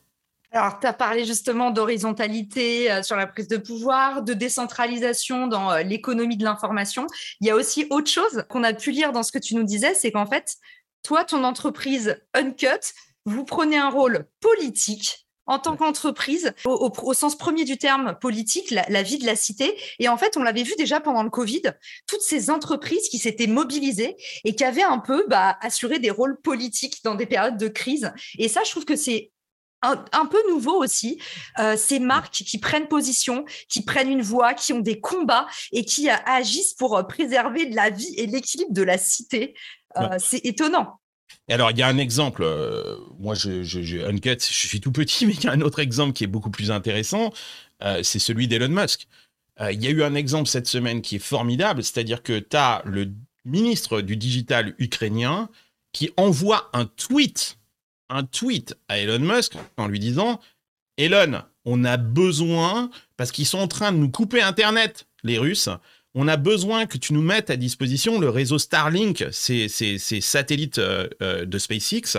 Alors, 0.51 0.81
tu 0.81 0.87
as 0.87 0.95
parlé 0.95 1.27
justement 1.27 1.71
d'horizontalité 1.71 2.91
euh, 2.91 3.03
sur 3.03 3.17
la 3.17 3.27
prise 3.27 3.49
de 3.49 3.59
pouvoir, 3.59 4.23
de 4.23 4.33
décentralisation 4.33 5.47
dans 5.47 5.71
euh, 5.71 5.83
l'économie 5.83 6.39
de 6.39 6.45
l'information. 6.45 7.07
Il 7.41 7.47
y 7.47 7.51
a 7.51 7.55
aussi 7.55 7.87
autre 7.91 8.11
chose 8.11 8.45
qu'on 8.49 8.65
a 8.65 8.73
pu 8.73 8.91
lire 8.91 9.13
dans 9.13 9.23
ce 9.23 9.31
que 9.31 9.39
tu 9.39 9.55
nous 9.57 9.65
disais, 9.65 9.95
c'est 9.95 10.11
qu'en 10.11 10.27
fait, 10.27 10.57
toi, 11.03 11.25
ton 11.25 11.45
entreprise 11.45 12.19
Uncut, 12.33 12.95
vous 13.27 13.45
prenez 13.45 13.77
un 13.77 13.91
rôle 13.91 14.27
politique 14.41 15.27
en 15.49 15.59
tant 15.59 15.77
qu'entreprise, 15.77 16.53
au, 16.67 17.15
sens 17.15 17.37
premier 17.37 17.65
du 17.65 17.79
terme 17.79 18.19
politique, 18.21 18.71
la, 18.71 19.03
vie 19.03 19.17
de 19.17 19.25
la 19.25 19.35
cité. 19.35 19.75
Et 19.99 20.07
en 20.07 20.19
fait, 20.19 20.37
on 20.37 20.43
l'avait 20.43 20.63
vu 20.63 20.75
déjà 20.77 21.01
pendant 21.01 21.23
le 21.23 21.31
Covid, 21.31 21.63
toutes 22.07 22.21
ces 22.21 22.51
entreprises 22.51 23.09
qui 23.09 23.19
s'étaient 23.19 23.47
mobilisées 23.47 24.17
et 24.45 24.55
qui 24.55 24.63
avaient 24.63 24.83
un 24.83 24.99
peu 24.99 25.25
bah, 25.27 25.57
assuré 25.63 26.01
des 26.01 26.11
rôles 26.11 26.39
politiques 26.43 27.03
dans 27.03 27.15
des 27.15 27.25
périodes 27.25 27.57
de 27.57 27.69
crise. 27.69 28.13
Et 28.39 28.49
ça, 28.49 28.61
je 28.63 28.71
trouve 28.71 28.85
que 28.85 28.95
c'est 28.97 29.33
un, 29.83 30.27
peu 30.27 30.39
nouveau 30.51 30.83
aussi, 30.83 31.21
euh, 31.59 31.77
ces 31.77 32.01
marques 32.01 32.33
qui 32.33 32.59
prennent 32.59 32.89
position, 32.89 33.45
qui 33.69 33.83
prennent 33.83 34.11
une 34.11 34.23
voix, 34.23 34.55
qui 34.55 34.73
ont 34.73 34.81
des 34.81 35.01
combats 35.01 35.47
et 35.73 35.85
qui 35.85 36.11
euh, 36.11 36.15
agissent 36.27 36.75
pour 36.75 36.97
euh, 36.97 37.03
préserver 37.03 37.69
la 37.71 37.91
vie 37.91 38.15
et 38.17 38.27
l'équilibre 38.27 38.73
de 38.73 38.83
la 38.83 38.99
cité. 38.99 39.55
C'est 40.19 40.45
étonnant. 40.45 41.01
Et 41.49 41.55
alors, 41.55 41.73
il 41.73 41.79
y 41.79 41.83
a 41.83 41.89
un 41.89 41.99
exemple, 41.99 42.47
moi, 43.19 43.35
je, 43.35 43.65
je, 43.65 43.83
je, 43.83 43.99
Uncut, 43.99 44.39
je 44.39 44.67
suis 44.67 44.81
tout 44.81 44.93
petit, 44.93 45.27
mais 45.27 45.35
il 45.35 45.43
y 45.43 45.49
a 45.49 45.53
un 45.53 45.61
autre 45.61 45.81
exemple 45.81 46.13
qui 46.13 46.23
est 46.23 46.29
beaucoup 46.29 46.51
plus 46.51 46.71
intéressant, 46.71 47.33
c'est 47.81 48.21
celui 48.21 48.47
d'Elon 48.47 48.69
Musk. 48.69 49.09
Il 49.61 49.83
y 49.83 49.89
a 49.89 49.91
eu 49.91 50.05
un 50.05 50.15
exemple 50.15 50.49
cette 50.49 50.69
semaine 50.69 51.03
qui 51.03 51.17
est 51.17 51.21
formidable, 51.21 51.83
c'est-à-dire 51.83 52.23
que 52.23 52.39
tu 52.39 52.57
as 52.57 52.83
le 52.85 53.11
ministre 53.45 54.03
du 54.03 54.17
digital 54.17 54.75
ukrainien 54.79 55.49
qui 55.93 56.11
envoie 56.17 56.71
un 56.75 56.85
tweet 56.85 57.59
un 58.09 58.25
tweet 58.25 58.77
à 58.89 58.99
Elon 58.99 59.19
Musk 59.19 59.55
en 59.77 59.87
lui 59.87 59.99
disant 59.99 60.41
Elon, 60.97 61.43
on 61.65 61.85
a 61.85 61.97
besoin, 61.97 62.91
parce 63.17 63.31
qu'ils 63.31 63.47
sont 63.47 63.59
en 63.59 63.69
train 63.69 63.93
de 63.93 63.99
nous 63.99 64.11
couper 64.11 64.43
Internet, 64.43 65.07
les 65.23 65.39
Russes, 65.39 65.69
on 66.15 66.27
a 66.27 66.37
besoin 66.37 66.87
que 66.87 66.99
tu 66.99 67.13
nous 67.13 67.23
mettes 67.23 67.51
à 67.51 67.57
disposition 67.57 68.19
le 68.19 68.29
réseau 68.29 68.59
Starlink, 68.59 69.27
ces, 69.31 69.69
satellites 69.69 70.79
euh, 70.79 71.09
euh, 71.23 71.45
de 71.45 71.59
SpaceX. 71.59 72.19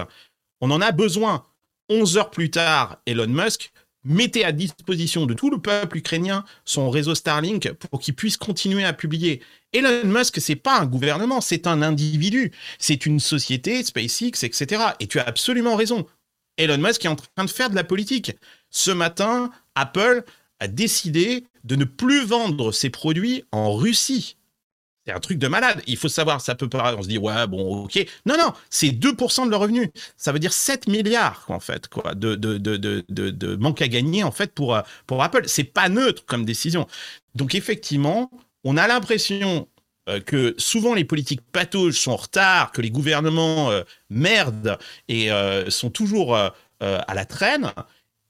On 0.61 0.71
en 0.71 0.81
a 0.81 0.91
besoin. 0.91 1.45
11 1.89 2.17
heures 2.17 2.29
plus 2.29 2.51
tard, 2.51 3.01
Elon 3.07 3.27
Musk 3.27 3.73
mettait 4.09 4.43
à 4.43 4.51
disposition 4.51 5.25
de 5.25 5.33
tout 5.33 5.49
le 5.49 5.59
peuple 5.59 5.97
ukrainien 5.97 6.43
son 6.65 6.89
réseau 6.89 7.15
Starlink 7.15 7.71
pour 7.73 7.99
qu'il 7.99 8.15
puisse 8.15 8.35
continuer 8.35 8.83
à 8.83 8.91
publier. 8.91 9.41
Elon 9.71 10.05
Musk, 10.05 10.41
c'est 10.41 10.55
pas 10.55 10.79
un 10.79 10.85
gouvernement, 10.85 11.41
c'est 11.41 11.67
un 11.67 11.81
individu, 11.81 12.51
c'est 12.79 13.05
une 13.05 13.19
société, 13.19 13.83
SpaceX, 13.83 14.43
etc. 14.43 14.83
Et 14.99 15.07
tu 15.07 15.19
as 15.19 15.23
absolument 15.23 15.75
raison. 15.75 16.05
Elon 16.57 16.79
Musk 16.79 17.05
est 17.05 17.09
en 17.09 17.15
train 17.15 17.45
de 17.45 17.49
faire 17.49 17.69
de 17.69 17.75
la 17.75 17.83
politique. 17.83 18.35
Ce 18.69 18.91
matin, 18.91 19.51
Apple 19.75 20.23
a 20.59 20.67
décidé 20.67 21.45
de 21.63 21.75
ne 21.75 21.85
plus 21.85 22.25
vendre 22.25 22.71
ses 22.71 22.89
produits 22.89 23.43
en 23.51 23.73
Russie. 23.73 24.37
C'est 25.05 25.13
un 25.13 25.19
truc 25.19 25.37
de 25.39 25.47
malade. 25.47 25.81
Il 25.87 25.97
faut 25.97 26.09
savoir, 26.09 26.41
ça 26.41 26.55
peut 26.55 26.69
pas, 26.69 26.95
on 26.95 27.01
se 27.01 27.07
dit, 27.07 27.17
ouais, 27.17 27.47
bon, 27.47 27.83
ok. 27.85 28.05
Non, 28.25 28.35
non, 28.37 28.53
c'est 28.69 28.89
2% 28.89 29.45
de 29.45 29.51
leurs 29.51 29.61
revenus. 29.61 29.89
Ça 30.17 30.31
veut 30.31 30.39
dire 30.39 30.53
7 30.53 30.87
milliards, 30.87 31.45
en 31.47 31.59
fait, 31.59 31.87
quoi, 31.87 32.15
de, 32.15 32.35
de, 32.35 32.57
de, 32.57 32.77
de, 33.07 33.55
manque 33.55 33.81
à 33.81 33.87
gagner, 33.87 34.23
en 34.23 34.31
fait, 34.31 34.53
pour, 34.53 34.79
pour 35.07 35.23
Apple. 35.23 35.43
C'est 35.47 35.63
pas 35.63 35.89
neutre 35.89 36.25
comme 36.25 36.45
décision. 36.45 36.85
Donc, 37.35 37.55
effectivement, 37.55 38.29
on 38.63 38.77
a 38.77 38.87
l'impression 38.87 39.67
que 40.25 40.55
souvent 40.57 40.95
les 40.95 41.05
politiques 41.05 41.41
patauges 41.51 41.99
sont 41.99 42.11
en 42.11 42.15
retard, 42.15 42.71
que 42.71 42.81
les 42.81 42.89
gouvernements 42.89 43.71
merdent 44.09 44.77
et 45.07 45.29
sont 45.69 45.91
toujours 45.91 46.35
à 46.35 46.53
la 46.79 47.25
traîne, 47.25 47.71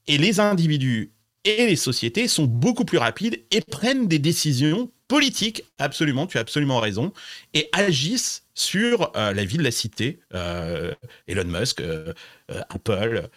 et 0.06 0.18
les 0.18 0.40
individus 0.40 1.10
et 1.44 1.66
les 1.66 1.76
sociétés 1.76 2.28
sont 2.28 2.44
beaucoup 2.44 2.84
plus 2.84 2.98
rapides 2.98 3.42
et 3.50 3.60
prennent 3.60 4.06
des 4.06 4.18
décisions 4.18 4.90
politiques, 5.08 5.64
absolument, 5.78 6.28
tu 6.28 6.38
as 6.38 6.40
absolument 6.40 6.78
raison, 6.78 7.12
et 7.52 7.68
agissent 7.72 8.44
sur 8.54 9.10
euh, 9.16 9.32
la 9.32 9.44
vie 9.44 9.56
de 9.56 9.62
la 9.62 9.72
cité. 9.72 10.20
Euh, 10.34 10.94
Elon 11.26 11.46
Musk, 11.46 11.80
euh, 11.80 12.12
Apple, 12.48 13.28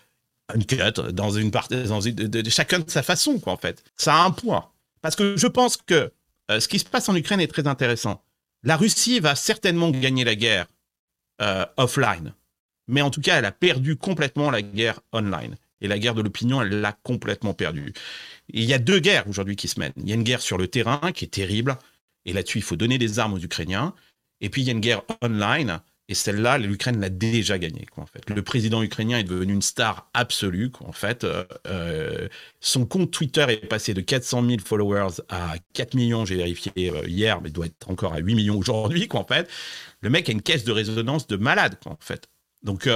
Uncut, 0.50 1.00
dans 1.12 1.32
une 1.32 1.50
partie, 1.50 1.84
dans 1.84 2.02
une, 2.02 2.14
de, 2.14 2.50
chacun 2.50 2.80
de 2.80 2.90
sa 2.90 3.02
façon, 3.02 3.40
quoi, 3.40 3.54
en 3.54 3.58
fait. 3.58 3.84
Ça 3.98 4.14
a 4.14 4.24
un 4.24 4.32
point. 4.32 4.70
Parce 5.02 5.16
que 5.16 5.36
je 5.36 5.48
pense 5.48 5.78
que 5.78 6.12
ce 6.50 6.68
qui 6.68 6.78
se 6.78 6.86
passe 6.86 7.10
en 7.10 7.16
Ukraine 7.16 7.40
est 7.40 7.48
très 7.48 7.68
intéressant. 7.68 8.24
La 8.62 8.78
Russie 8.78 9.20
va 9.20 9.34
certainement 9.34 9.90
gagner 9.90 10.24
la 10.24 10.36
guerre 10.36 10.68
offline, 11.78 12.34
mais 12.88 13.02
en 13.02 13.10
tout 13.10 13.20
cas, 13.20 13.40
elle 13.40 13.46
a 13.46 13.52
perdu 13.52 13.96
complètement 13.98 14.52
la 14.52 14.62
guerre 14.62 15.00
online. 15.12 15.56
Et 15.84 15.88
la 15.88 16.00
guerre 16.00 16.16
de 16.16 16.22
l'opinion, 16.22 16.62
elle 16.62 16.82
l'a 16.82 16.94
complètement 17.04 17.54
perdue. 17.54 17.94
il 18.50 18.64
y 18.64 18.74
a 18.74 18.80
deux 18.80 19.00
guerres 19.00 19.28
aujourd'hui 19.28 19.56
qui 19.56 19.68
se 19.68 19.80
mènent. 19.80 19.94
Il 19.98 20.10
y 20.10 20.14
a 20.14 20.16
une 20.16 20.24
guerre 20.24 20.42
sur 20.42 20.58
le 20.58 20.68
terrain 20.68 21.12
qui 21.14 21.26
est 21.26 21.30
terrible. 21.30 21.78
Et 22.26 22.34
là-dessus, 22.34 22.60
il 22.60 22.64
faut 22.64 22.78
donner 22.78 22.98
des 22.98 23.20
armes 23.20 23.34
aux 23.34 23.40
Ukrainiens. 23.40 23.94
Et 24.42 24.50
puis, 24.50 24.62
il 24.62 24.66
y 24.66 24.70
a 24.70 24.72
une 24.74 24.80
guerre 24.80 25.04
online. 25.22 25.82
Et 26.10 26.16
celle-là, 26.16 26.58
l'Ukraine 26.58 27.00
l'a 27.00 27.10
déjà 27.10 27.58
gagnée. 27.58 27.86
en 27.96 28.06
fait. 28.06 28.30
Le 28.30 28.42
président 28.42 28.84
ukrainien 28.84 29.18
est 29.20 29.24
devenu 29.24 29.54
une 29.54 29.62
star 29.62 30.10
absolue. 30.14 30.72
en 30.82 30.92
fait. 30.92 31.24
Euh, 31.24 31.46
euh, 31.68 32.28
son 32.60 32.86
compte 32.86 33.12
Twitter 33.12 33.46
est 33.48 33.68
passé 33.68 33.94
de 33.94 34.02
400 34.02 34.46
000 34.46 34.60
followers 34.64 35.22
à 35.30 35.56
4 35.74 35.94
millions, 35.96 36.26
j'ai 36.26 36.36
vérifié 36.36 36.72
euh, 36.78 37.08
hier, 37.08 37.42
mais 37.42 37.50
il 37.50 37.54
doit 37.54 37.68
être 37.68 37.90
encore 37.90 38.14
à 38.14 38.20
8 38.20 38.36
millions 38.36 38.58
aujourd'hui. 38.58 39.08
en 39.12 39.26
fait. 39.26 39.50
Le 40.02 40.10
mec 40.10 40.28
a 40.28 40.34
une 40.34 40.42
caisse 40.42 40.66
de 40.66 40.74
résonance 40.74 41.28
de 41.28 41.38
malade. 41.38 41.78
en 41.86 41.98
fait. 42.00 42.28
Donc, 42.64 42.90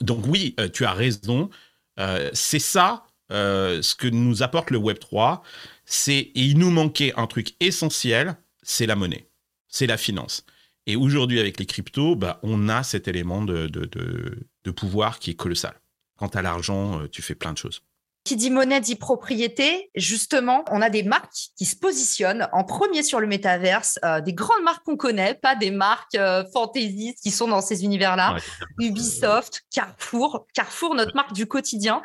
donc 0.00 0.26
oui, 0.26 0.56
tu 0.72 0.84
as 0.84 0.92
raison. 0.92 1.50
Euh, 1.98 2.30
c'est 2.32 2.58
ça 2.58 3.06
euh, 3.30 3.82
ce 3.82 3.94
que 3.94 4.08
nous 4.08 4.42
apporte 4.42 4.70
le 4.70 4.78
Web 4.78 4.98
3. 4.98 5.42
C'est 5.84 6.30
il 6.34 6.58
nous 6.58 6.70
manquait 6.70 7.12
un 7.16 7.26
truc 7.26 7.54
essentiel, 7.60 8.36
c'est 8.62 8.86
la 8.86 8.96
monnaie, 8.96 9.28
c'est 9.68 9.86
la 9.86 9.96
finance. 9.96 10.44
Et 10.86 10.96
aujourd'hui, 10.96 11.38
avec 11.38 11.58
les 11.58 11.66
cryptos, 11.66 12.16
bah, 12.16 12.40
on 12.42 12.68
a 12.68 12.82
cet 12.82 13.06
élément 13.06 13.42
de, 13.42 13.68
de 13.68 14.70
pouvoir 14.70 15.18
qui 15.18 15.30
est 15.30 15.34
colossal. 15.34 15.74
Quant 16.16 16.28
à 16.28 16.42
l'argent, 16.42 17.00
euh, 17.00 17.08
tu 17.08 17.22
fais 17.22 17.34
plein 17.34 17.52
de 17.52 17.58
choses. 17.58 17.82
Qui 18.24 18.36
dit 18.36 18.50
monnaie 18.50 18.80
dit 18.80 18.94
propriété. 18.94 19.90
Justement, 19.96 20.64
on 20.70 20.80
a 20.80 20.90
des 20.90 21.02
marques 21.02 21.32
qui 21.56 21.64
se 21.64 21.74
positionnent 21.74 22.48
en 22.52 22.62
premier 22.62 23.02
sur 23.02 23.18
le 23.18 23.26
métaverse, 23.26 23.98
euh, 24.04 24.20
des 24.20 24.32
grandes 24.32 24.62
marques 24.62 24.84
qu'on 24.84 24.96
connaît, 24.96 25.34
pas 25.34 25.56
des 25.56 25.72
marques 25.72 26.14
euh, 26.14 26.44
fantaisistes 26.52 27.18
qui 27.20 27.32
sont 27.32 27.48
dans 27.48 27.60
ces 27.60 27.82
univers-là. 27.84 28.36
Ubisoft, 28.78 29.62
Carrefour, 29.72 30.46
Carrefour, 30.54 30.94
notre 30.94 31.16
marque 31.16 31.32
du 31.32 31.46
quotidien. 31.46 32.00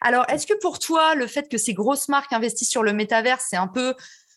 Alors, 0.00 0.24
est-ce 0.30 0.46
que 0.46 0.58
pour 0.58 0.78
toi, 0.78 1.14
le 1.14 1.26
fait 1.26 1.50
que 1.50 1.58
ces 1.58 1.74
grosses 1.74 2.08
marques 2.08 2.32
investissent 2.32 2.70
sur 2.70 2.82
le 2.82 2.94
métaverse, 2.94 3.44
c'est 3.50 3.56
un 3.56 3.68
peu 3.68 3.94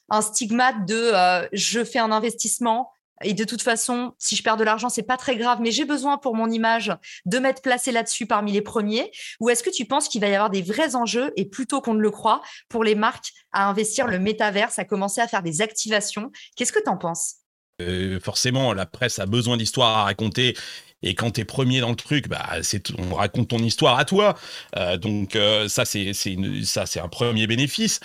un 0.09 0.21
stigmate 0.21 0.85
de 0.85 1.11
euh, 1.13 1.47
je 1.53 1.83
fais 1.83 1.99
un 1.99 2.11
investissement, 2.11 2.91
et 3.23 3.33
de 3.33 3.43
toute 3.43 3.61
façon, 3.61 4.13
si 4.17 4.35
je 4.35 4.43
perds 4.43 4.57
de 4.57 4.63
l'argent, 4.63 4.89
c'est 4.89 5.03
pas 5.03 5.17
très 5.17 5.35
grave, 5.35 5.59
mais 5.61 5.71
j'ai 5.71 5.85
besoin 5.85 6.17
pour 6.17 6.35
mon 6.35 6.49
image 6.49 6.91
de 7.25 7.39
m'être 7.39 7.61
placé 7.61 7.91
là-dessus 7.91 8.25
parmi 8.25 8.51
les 8.51 8.61
premiers. 8.61 9.11
Ou 9.39 9.49
est-ce 9.49 9.63
que 9.63 9.69
tu 9.69 9.85
penses 9.85 10.07
qu'il 10.07 10.21
va 10.21 10.27
y 10.27 10.35
avoir 10.35 10.49
des 10.49 10.61
vrais 10.61 10.95
enjeux 10.95 11.31
et 11.35 11.45
plutôt 11.45 11.81
qu'on 11.81 11.93
ne 11.93 12.01
le 12.01 12.11
croit 12.11 12.41
pour 12.69 12.83
les 12.83 12.95
marques 12.95 13.31
à 13.51 13.67
investir 13.67 14.07
le 14.07 14.19
métaverse, 14.19 14.79
à 14.79 14.85
commencer 14.85 15.21
à 15.21 15.27
faire 15.27 15.43
des 15.43 15.61
activations? 15.61 16.31
Qu'est-ce 16.55 16.71
que 16.71 16.83
tu 16.83 16.89
en 16.89 16.97
penses? 16.97 17.35
Euh, 17.81 18.19
Forcément, 18.19 18.73
la 18.73 18.85
presse 18.85 19.19
a 19.19 19.25
besoin 19.25 19.57
d'histoires 19.57 19.97
à 19.97 20.03
raconter. 20.03 20.55
Et 21.03 21.15
quand 21.15 21.31
tu 21.31 21.41
es 21.41 21.45
premier 21.45 21.79
dans 21.79 21.89
le 21.89 21.95
truc, 21.95 22.27
bah, 22.27 22.47
on 22.99 23.15
raconte 23.15 23.49
ton 23.49 23.57
histoire 23.57 23.97
à 23.97 24.05
toi. 24.05 24.37
Euh, 24.77 24.97
donc 24.97 25.35
euh, 25.35 25.67
ça, 25.67 25.83
c'est 25.85 26.99
un 26.99 27.07
premier 27.07 27.47
bénéfice. 27.47 27.99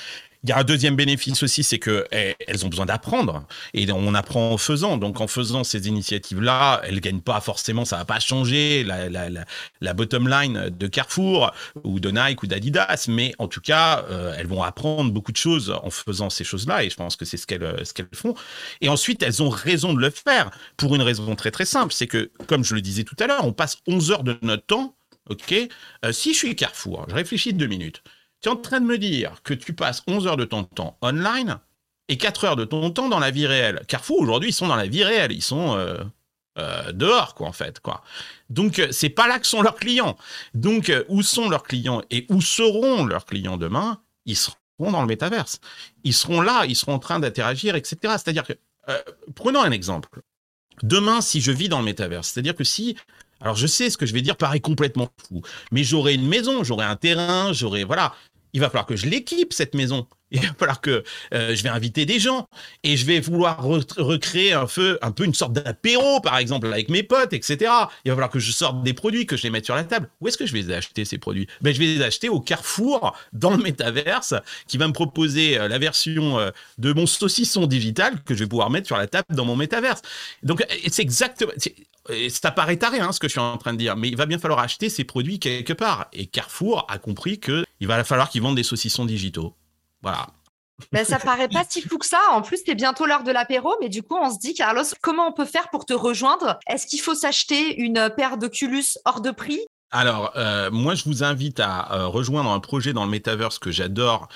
Il 0.46 0.50
y 0.50 0.52
a 0.52 0.58
un 0.58 0.64
deuxième 0.64 0.94
bénéfice 0.94 1.42
aussi, 1.42 1.64
c'est 1.64 1.80
qu'elles 1.80 2.06
eh, 2.12 2.64
ont 2.64 2.68
besoin 2.68 2.86
d'apprendre. 2.86 3.44
Et 3.74 3.90
on 3.90 4.14
apprend 4.14 4.52
en 4.52 4.58
faisant. 4.58 4.96
Donc, 4.96 5.20
en 5.20 5.26
faisant 5.26 5.64
ces 5.64 5.88
initiatives-là, 5.88 6.82
elles 6.84 6.94
ne 6.94 7.00
gagnent 7.00 7.20
pas 7.20 7.40
forcément, 7.40 7.84
ça 7.84 7.96
va 7.96 8.04
pas 8.04 8.20
changer 8.20 8.84
la, 8.84 9.94
bottom 9.94 10.28
line 10.28 10.70
de 10.70 10.86
Carrefour 10.86 11.52
ou 11.82 11.98
de 11.98 12.12
Nike 12.12 12.44
ou 12.44 12.46
d'Adidas. 12.46 13.06
Mais 13.08 13.32
en 13.40 13.48
tout 13.48 13.60
cas, 13.60 14.04
euh, 14.08 14.36
elles 14.38 14.46
vont 14.46 14.62
apprendre 14.62 15.10
beaucoup 15.10 15.32
de 15.32 15.36
choses 15.36 15.76
en 15.82 15.90
faisant 15.90 16.30
ces 16.30 16.44
choses-là. 16.44 16.84
Et 16.84 16.90
je 16.90 16.96
pense 16.96 17.16
que 17.16 17.24
c'est 17.24 17.38
ce 17.38 17.48
qu'elles 17.48 17.84
ce 17.84 17.92
qu'elles 17.92 18.06
font. 18.14 18.36
Et 18.80 18.88
ensuite, 18.88 19.24
elles 19.24 19.42
ont 19.42 19.48
raison 19.48 19.94
de 19.94 20.00
le 20.00 20.10
faire 20.10 20.52
pour 20.76 20.94
une 20.94 21.02
raison 21.02 21.34
très, 21.34 21.50
très 21.50 21.64
simple. 21.64 21.92
C'est 21.92 22.06
que, 22.06 22.30
comme 22.46 22.62
je 22.62 22.76
le 22.76 22.82
disais 22.82 23.02
tout 23.02 23.16
à 23.18 23.26
l'heure, 23.26 23.44
on 23.44 23.52
passe 23.52 23.78
11 23.88 24.12
heures 24.12 24.22
de 24.22 24.38
notre 24.42 24.64
temps. 24.64 24.94
OK 25.28 25.52
euh, 26.04 26.12
Si 26.12 26.34
je 26.34 26.38
suis 26.38 26.54
Carrefour, 26.54 27.04
je 27.08 27.16
réfléchis 27.16 27.52
deux 27.52 27.66
minutes 27.66 28.04
tu 28.42 28.48
es 28.48 28.52
en 28.52 28.56
train 28.56 28.80
de 28.80 28.86
me 28.86 28.98
dire 28.98 29.40
que 29.42 29.54
tu 29.54 29.72
passes 29.72 30.02
11 30.06 30.26
heures 30.26 30.36
de 30.36 30.44
ton 30.44 30.64
temps 30.64 30.98
online 31.00 31.58
et 32.08 32.16
4 32.16 32.44
heures 32.44 32.56
de 32.56 32.64
ton 32.64 32.90
temps 32.90 33.08
dans 33.08 33.18
la 33.18 33.30
vie 33.30 33.46
réelle. 33.46 33.82
Carrefour, 33.88 34.20
aujourd'hui, 34.20 34.50
ils 34.50 34.54
sont 34.54 34.68
dans 34.68 34.76
la 34.76 34.86
vie 34.86 35.04
réelle. 35.04 35.32
Ils 35.32 35.42
sont 35.42 35.76
euh, 35.76 35.98
euh, 36.58 36.92
dehors, 36.92 37.34
quoi, 37.34 37.48
en 37.48 37.52
fait. 37.52 37.80
Quoi. 37.80 38.02
Donc, 38.50 38.78
euh, 38.78 38.88
c'est 38.92 39.08
pas 39.08 39.26
là 39.26 39.38
que 39.38 39.46
sont 39.46 39.62
leurs 39.62 39.76
clients. 39.76 40.16
Donc, 40.54 40.92
où 41.08 41.22
sont 41.22 41.48
leurs 41.48 41.64
clients 41.64 42.02
et 42.10 42.26
où 42.28 42.40
seront 42.40 43.04
leurs 43.04 43.24
clients 43.24 43.56
demain? 43.56 44.00
Ils 44.24 44.36
seront 44.36 44.56
dans 44.78 45.00
le 45.00 45.06
métaverse. 45.08 45.60
Ils 46.04 46.14
seront 46.14 46.40
là, 46.40 46.64
ils 46.66 46.76
seront 46.76 46.94
en 46.94 46.98
train 46.98 47.18
d'interagir, 47.18 47.74
etc. 47.74 47.96
C'est-à-dire 48.02 48.44
que, 48.44 48.52
prenons 49.34 49.62
un 49.62 49.72
exemple. 49.72 50.20
Demain, 50.82 51.20
si 51.20 51.40
je 51.40 51.50
vis 51.52 51.68
dans 51.68 51.78
le 51.78 51.84
métaverse, 51.84 52.28
c'est-à-dire 52.28 52.54
que 52.54 52.64
si 52.64 52.96
alors 53.40 53.56
je 53.56 53.66
sais 53.66 53.90
ce 53.90 53.98
que 53.98 54.06
je 54.06 54.12
vais 54.12 54.22
dire 54.22 54.36
paraît 54.36 54.60
complètement 54.60 55.08
fou, 55.28 55.42
mais 55.70 55.84
j'aurai 55.84 56.14
une 56.14 56.26
maison, 56.26 56.64
j'aurai 56.64 56.86
un 56.86 56.96
terrain, 56.96 57.52
j'aurai 57.52 57.84
voilà, 57.84 58.14
il 58.52 58.60
va 58.60 58.68
falloir 58.68 58.86
que 58.86 58.96
je 58.96 59.06
l'équipe 59.06 59.52
cette 59.52 59.74
maison. 59.74 60.06
Il 60.32 60.40
va 60.40 60.52
falloir 60.58 60.80
que 60.80 61.04
euh, 61.34 61.54
je 61.54 61.62
vais 61.62 61.68
inviter 61.68 62.04
des 62.04 62.18
gens 62.18 62.48
et 62.82 62.96
je 62.96 63.06
vais 63.06 63.20
vouloir 63.20 63.62
recréer 63.62 64.52
un, 64.54 64.66
feu, 64.66 64.98
un 65.00 65.12
peu 65.12 65.24
une 65.24 65.34
sorte 65.34 65.52
d'apéro, 65.52 66.20
par 66.20 66.36
exemple, 66.38 66.66
avec 66.66 66.88
mes 66.88 67.04
potes, 67.04 67.32
etc. 67.32 67.70
Il 68.04 68.10
va 68.10 68.16
falloir 68.16 68.30
que 68.30 68.40
je 68.40 68.50
sorte 68.50 68.82
des 68.82 68.92
produits, 68.92 69.26
que 69.26 69.36
je 69.36 69.44
les 69.44 69.50
mette 69.50 69.64
sur 69.64 69.76
la 69.76 69.84
table. 69.84 70.08
Où 70.20 70.26
est-ce 70.26 70.36
que 70.36 70.44
je 70.44 70.52
vais 70.52 70.62
les 70.62 70.72
acheter, 70.72 71.04
ces 71.04 71.18
produits? 71.18 71.46
Ben, 71.60 71.72
Je 71.72 71.78
vais 71.78 71.86
les 71.86 72.02
acheter 72.02 72.28
au 72.28 72.40
Carrefour, 72.40 73.16
dans 73.32 73.50
le 73.50 73.62
métaverse, 73.62 74.34
qui 74.66 74.78
va 74.78 74.88
me 74.88 74.92
proposer 74.92 75.58
euh, 75.58 75.68
la 75.68 75.78
version 75.78 76.40
euh, 76.40 76.50
de 76.78 76.92
mon 76.92 77.06
saucisson 77.06 77.66
digital 77.66 78.22
que 78.24 78.34
je 78.34 78.40
vais 78.40 78.48
pouvoir 78.48 78.70
mettre 78.70 78.86
sur 78.88 78.96
la 78.96 79.06
table 79.06 79.26
dans 79.30 79.44
mon 79.44 79.56
métaverse. 79.56 80.02
Donc, 80.42 80.64
c'est 80.88 81.02
exactement 81.02 81.52
ça 82.28 82.52
paraît 82.52 82.76
taré 82.76 83.00
hein, 83.00 83.10
ce 83.10 83.18
que 83.18 83.26
je 83.26 83.32
suis 83.32 83.40
en 83.40 83.56
train 83.56 83.72
de 83.72 83.78
dire, 83.78 83.96
mais 83.96 84.08
il 84.08 84.16
va 84.16 84.26
bien 84.26 84.38
falloir 84.38 84.60
acheter 84.60 84.88
ces 84.88 85.02
produits 85.02 85.40
quelque 85.40 85.72
part. 85.72 86.06
Et 86.12 86.26
Carrefour 86.26 86.86
a 86.88 86.98
compris 86.98 87.40
qu'il 87.40 87.64
va 87.82 88.04
falloir 88.04 88.30
qu'ils 88.30 88.42
vendent 88.42 88.56
des 88.56 88.62
saucissons 88.62 89.04
digitaux. 89.04 89.56
Voilà. 90.06 90.28
Ben, 90.92 91.04
ça 91.04 91.18
paraît 91.18 91.48
pas 91.48 91.64
si 91.68 91.82
fou 91.82 91.98
que 91.98 92.06
ça. 92.06 92.20
En 92.30 92.42
plus, 92.42 92.60
c'est 92.64 92.76
bientôt 92.76 93.06
l'heure 93.06 93.24
de 93.24 93.32
l'apéro, 93.32 93.74
mais 93.80 93.88
du 93.88 94.04
coup, 94.04 94.16
on 94.16 94.30
se 94.32 94.38
dit, 94.38 94.54
Carlos, 94.54 94.84
comment 95.02 95.26
on 95.26 95.32
peut 95.32 95.44
faire 95.44 95.68
pour 95.70 95.84
te 95.84 95.94
rejoindre? 95.94 96.60
Est-ce 96.68 96.86
qu'il 96.86 97.00
faut 97.00 97.16
s'acheter 97.16 97.74
une 97.80 98.08
paire 98.16 98.36
d'Oculus 98.36 98.84
hors 99.04 99.20
de 99.20 99.32
prix? 99.32 99.60
Alors, 99.90 100.32
euh, 100.36 100.70
moi, 100.70 100.94
je 100.94 101.02
vous 101.06 101.24
invite 101.24 101.58
à 101.58 101.92
euh, 101.92 102.06
rejoindre 102.06 102.50
un 102.52 102.60
projet 102.60 102.92
dans 102.92 103.04
le 103.04 103.10
Metaverse 103.10 103.58
que 103.58 103.72
j'adore, 103.72 104.28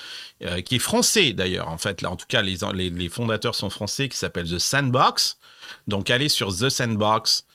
euh, 0.43 0.59
qui 0.59 0.75
est 0.75 0.79
français 0.79 1.31
d'ailleurs. 1.31 1.69
En 1.69 1.77
fait, 1.77 2.01
là, 2.01 2.11
en 2.11 2.17
tout 2.17 2.27
cas, 2.27 2.41
les, 2.41 2.57
les, 2.73 2.89
les 2.89 3.09
fondateurs 3.09 3.55
sont 3.55 3.69
français, 3.69 4.09
qui 4.09 4.17
s'appelle 4.17 4.49
The 4.49 4.59
Sandbox. 4.59 5.37
Donc, 5.87 6.09
allez 6.09 6.27
sur 6.27 6.49
The 6.53 6.67
Sandbox. 6.67 7.45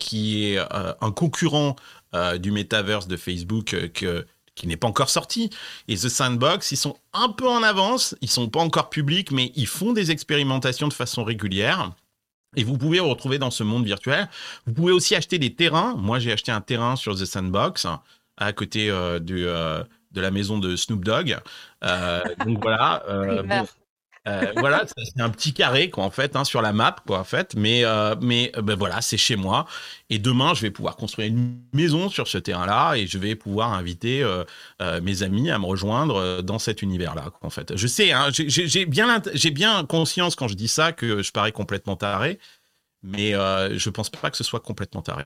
Qui 0.00 0.46
est 0.46 0.58
un 0.58 1.12
concurrent 1.12 1.76
du 2.40 2.50
metaverse 2.50 3.06
de 3.06 3.16
Facebook 3.16 3.76
qui 4.54 4.66
n'est 4.66 4.76
pas 4.76 4.88
encore 4.88 5.10
sorti. 5.10 5.50
Et 5.88 5.96
The 5.96 6.08
Sandbox, 6.08 6.72
ils 6.72 6.76
sont 6.76 6.96
un 7.12 7.28
peu 7.28 7.48
en 7.48 7.62
avance, 7.62 8.14
ils 8.20 8.30
sont 8.30 8.48
pas 8.48 8.60
encore 8.60 8.90
publics, 8.90 9.30
mais 9.30 9.52
ils 9.54 9.66
font 9.66 9.92
des 9.92 10.10
expérimentations 10.10 10.88
de 10.88 10.92
façon 10.92 11.24
régulière. 11.24 11.92
Et 12.56 12.64
vous 12.64 12.76
pouvez 12.76 13.00
vous 13.00 13.08
retrouver 13.08 13.38
dans 13.38 13.50
ce 13.50 13.62
monde 13.62 13.84
virtuel. 13.84 14.28
Vous 14.66 14.74
pouvez 14.74 14.92
aussi 14.92 15.14
acheter 15.14 15.38
des 15.38 15.54
terrains. 15.54 15.94
Moi, 15.96 16.18
j'ai 16.18 16.32
acheté 16.32 16.52
un 16.52 16.60
terrain 16.60 16.96
sur 16.96 17.14
The 17.14 17.24
Sandbox 17.24 17.86
à 18.36 18.52
côté 18.52 18.88
de 18.88 19.86
la 20.14 20.30
maison 20.30 20.58
de 20.58 20.76
Snoop 20.76 21.04
Dogg. 21.04 21.38
donc 22.44 22.62
voilà. 22.62 23.02
Euh, 24.28 24.52
voilà, 24.56 24.84
c'est 24.86 25.20
un 25.20 25.30
petit 25.30 25.52
carré 25.52 25.90
quoi 25.90 26.04
en 26.04 26.10
fait 26.10 26.36
hein, 26.36 26.44
sur 26.44 26.62
la 26.62 26.72
map 26.72 26.94
quoi 27.06 27.18
en 27.18 27.24
fait, 27.24 27.56
mais 27.56 27.84
euh, 27.84 28.14
mais 28.20 28.52
euh, 28.56 28.62
ben, 28.62 28.76
voilà, 28.76 29.00
c'est 29.00 29.16
chez 29.16 29.34
moi. 29.34 29.66
Et 30.10 30.20
demain 30.20 30.54
je 30.54 30.62
vais 30.62 30.70
pouvoir 30.70 30.94
construire 30.94 31.26
une 31.26 31.58
maison 31.72 32.08
sur 32.08 32.28
ce 32.28 32.38
terrain-là 32.38 32.94
et 32.94 33.08
je 33.08 33.18
vais 33.18 33.34
pouvoir 33.34 33.72
inviter 33.72 34.24
mes 35.02 35.22
amis 35.22 35.50
à 35.50 35.58
me 35.58 35.64
rejoindre 35.66 36.42
dans 36.42 36.58
cet 36.58 36.82
univers-là 36.82 37.32
en 37.40 37.50
fait. 37.50 37.76
Je 37.76 37.86
sais, 37.88 38.12
hein, 38.12 38.28
j'ai 38.30 38.86
bien 38.86 39.20
j'ai 39.34 39.50
bien 39.50 39.84
conscience 39.86 40.36
quand 40.36 40.46
je 40.46 40.54
dis 40.54 40.68
ça 40.68 40.92
que 40.92 41.22
je 41.22 41.32
parais 41.32 41.52
complètement 41.52 41.96
taré, 41.96 42.38
mais 43.02 43.34
euh, 43.34 43.76
je 43.78 43.90
pense 43.90 44.10
pas 44.10 44.30
que 44.30 44.36
ce 44.36 44.44
soit 44.44 44.60
complètement 44.60 45.02
taré. 45.02 45.24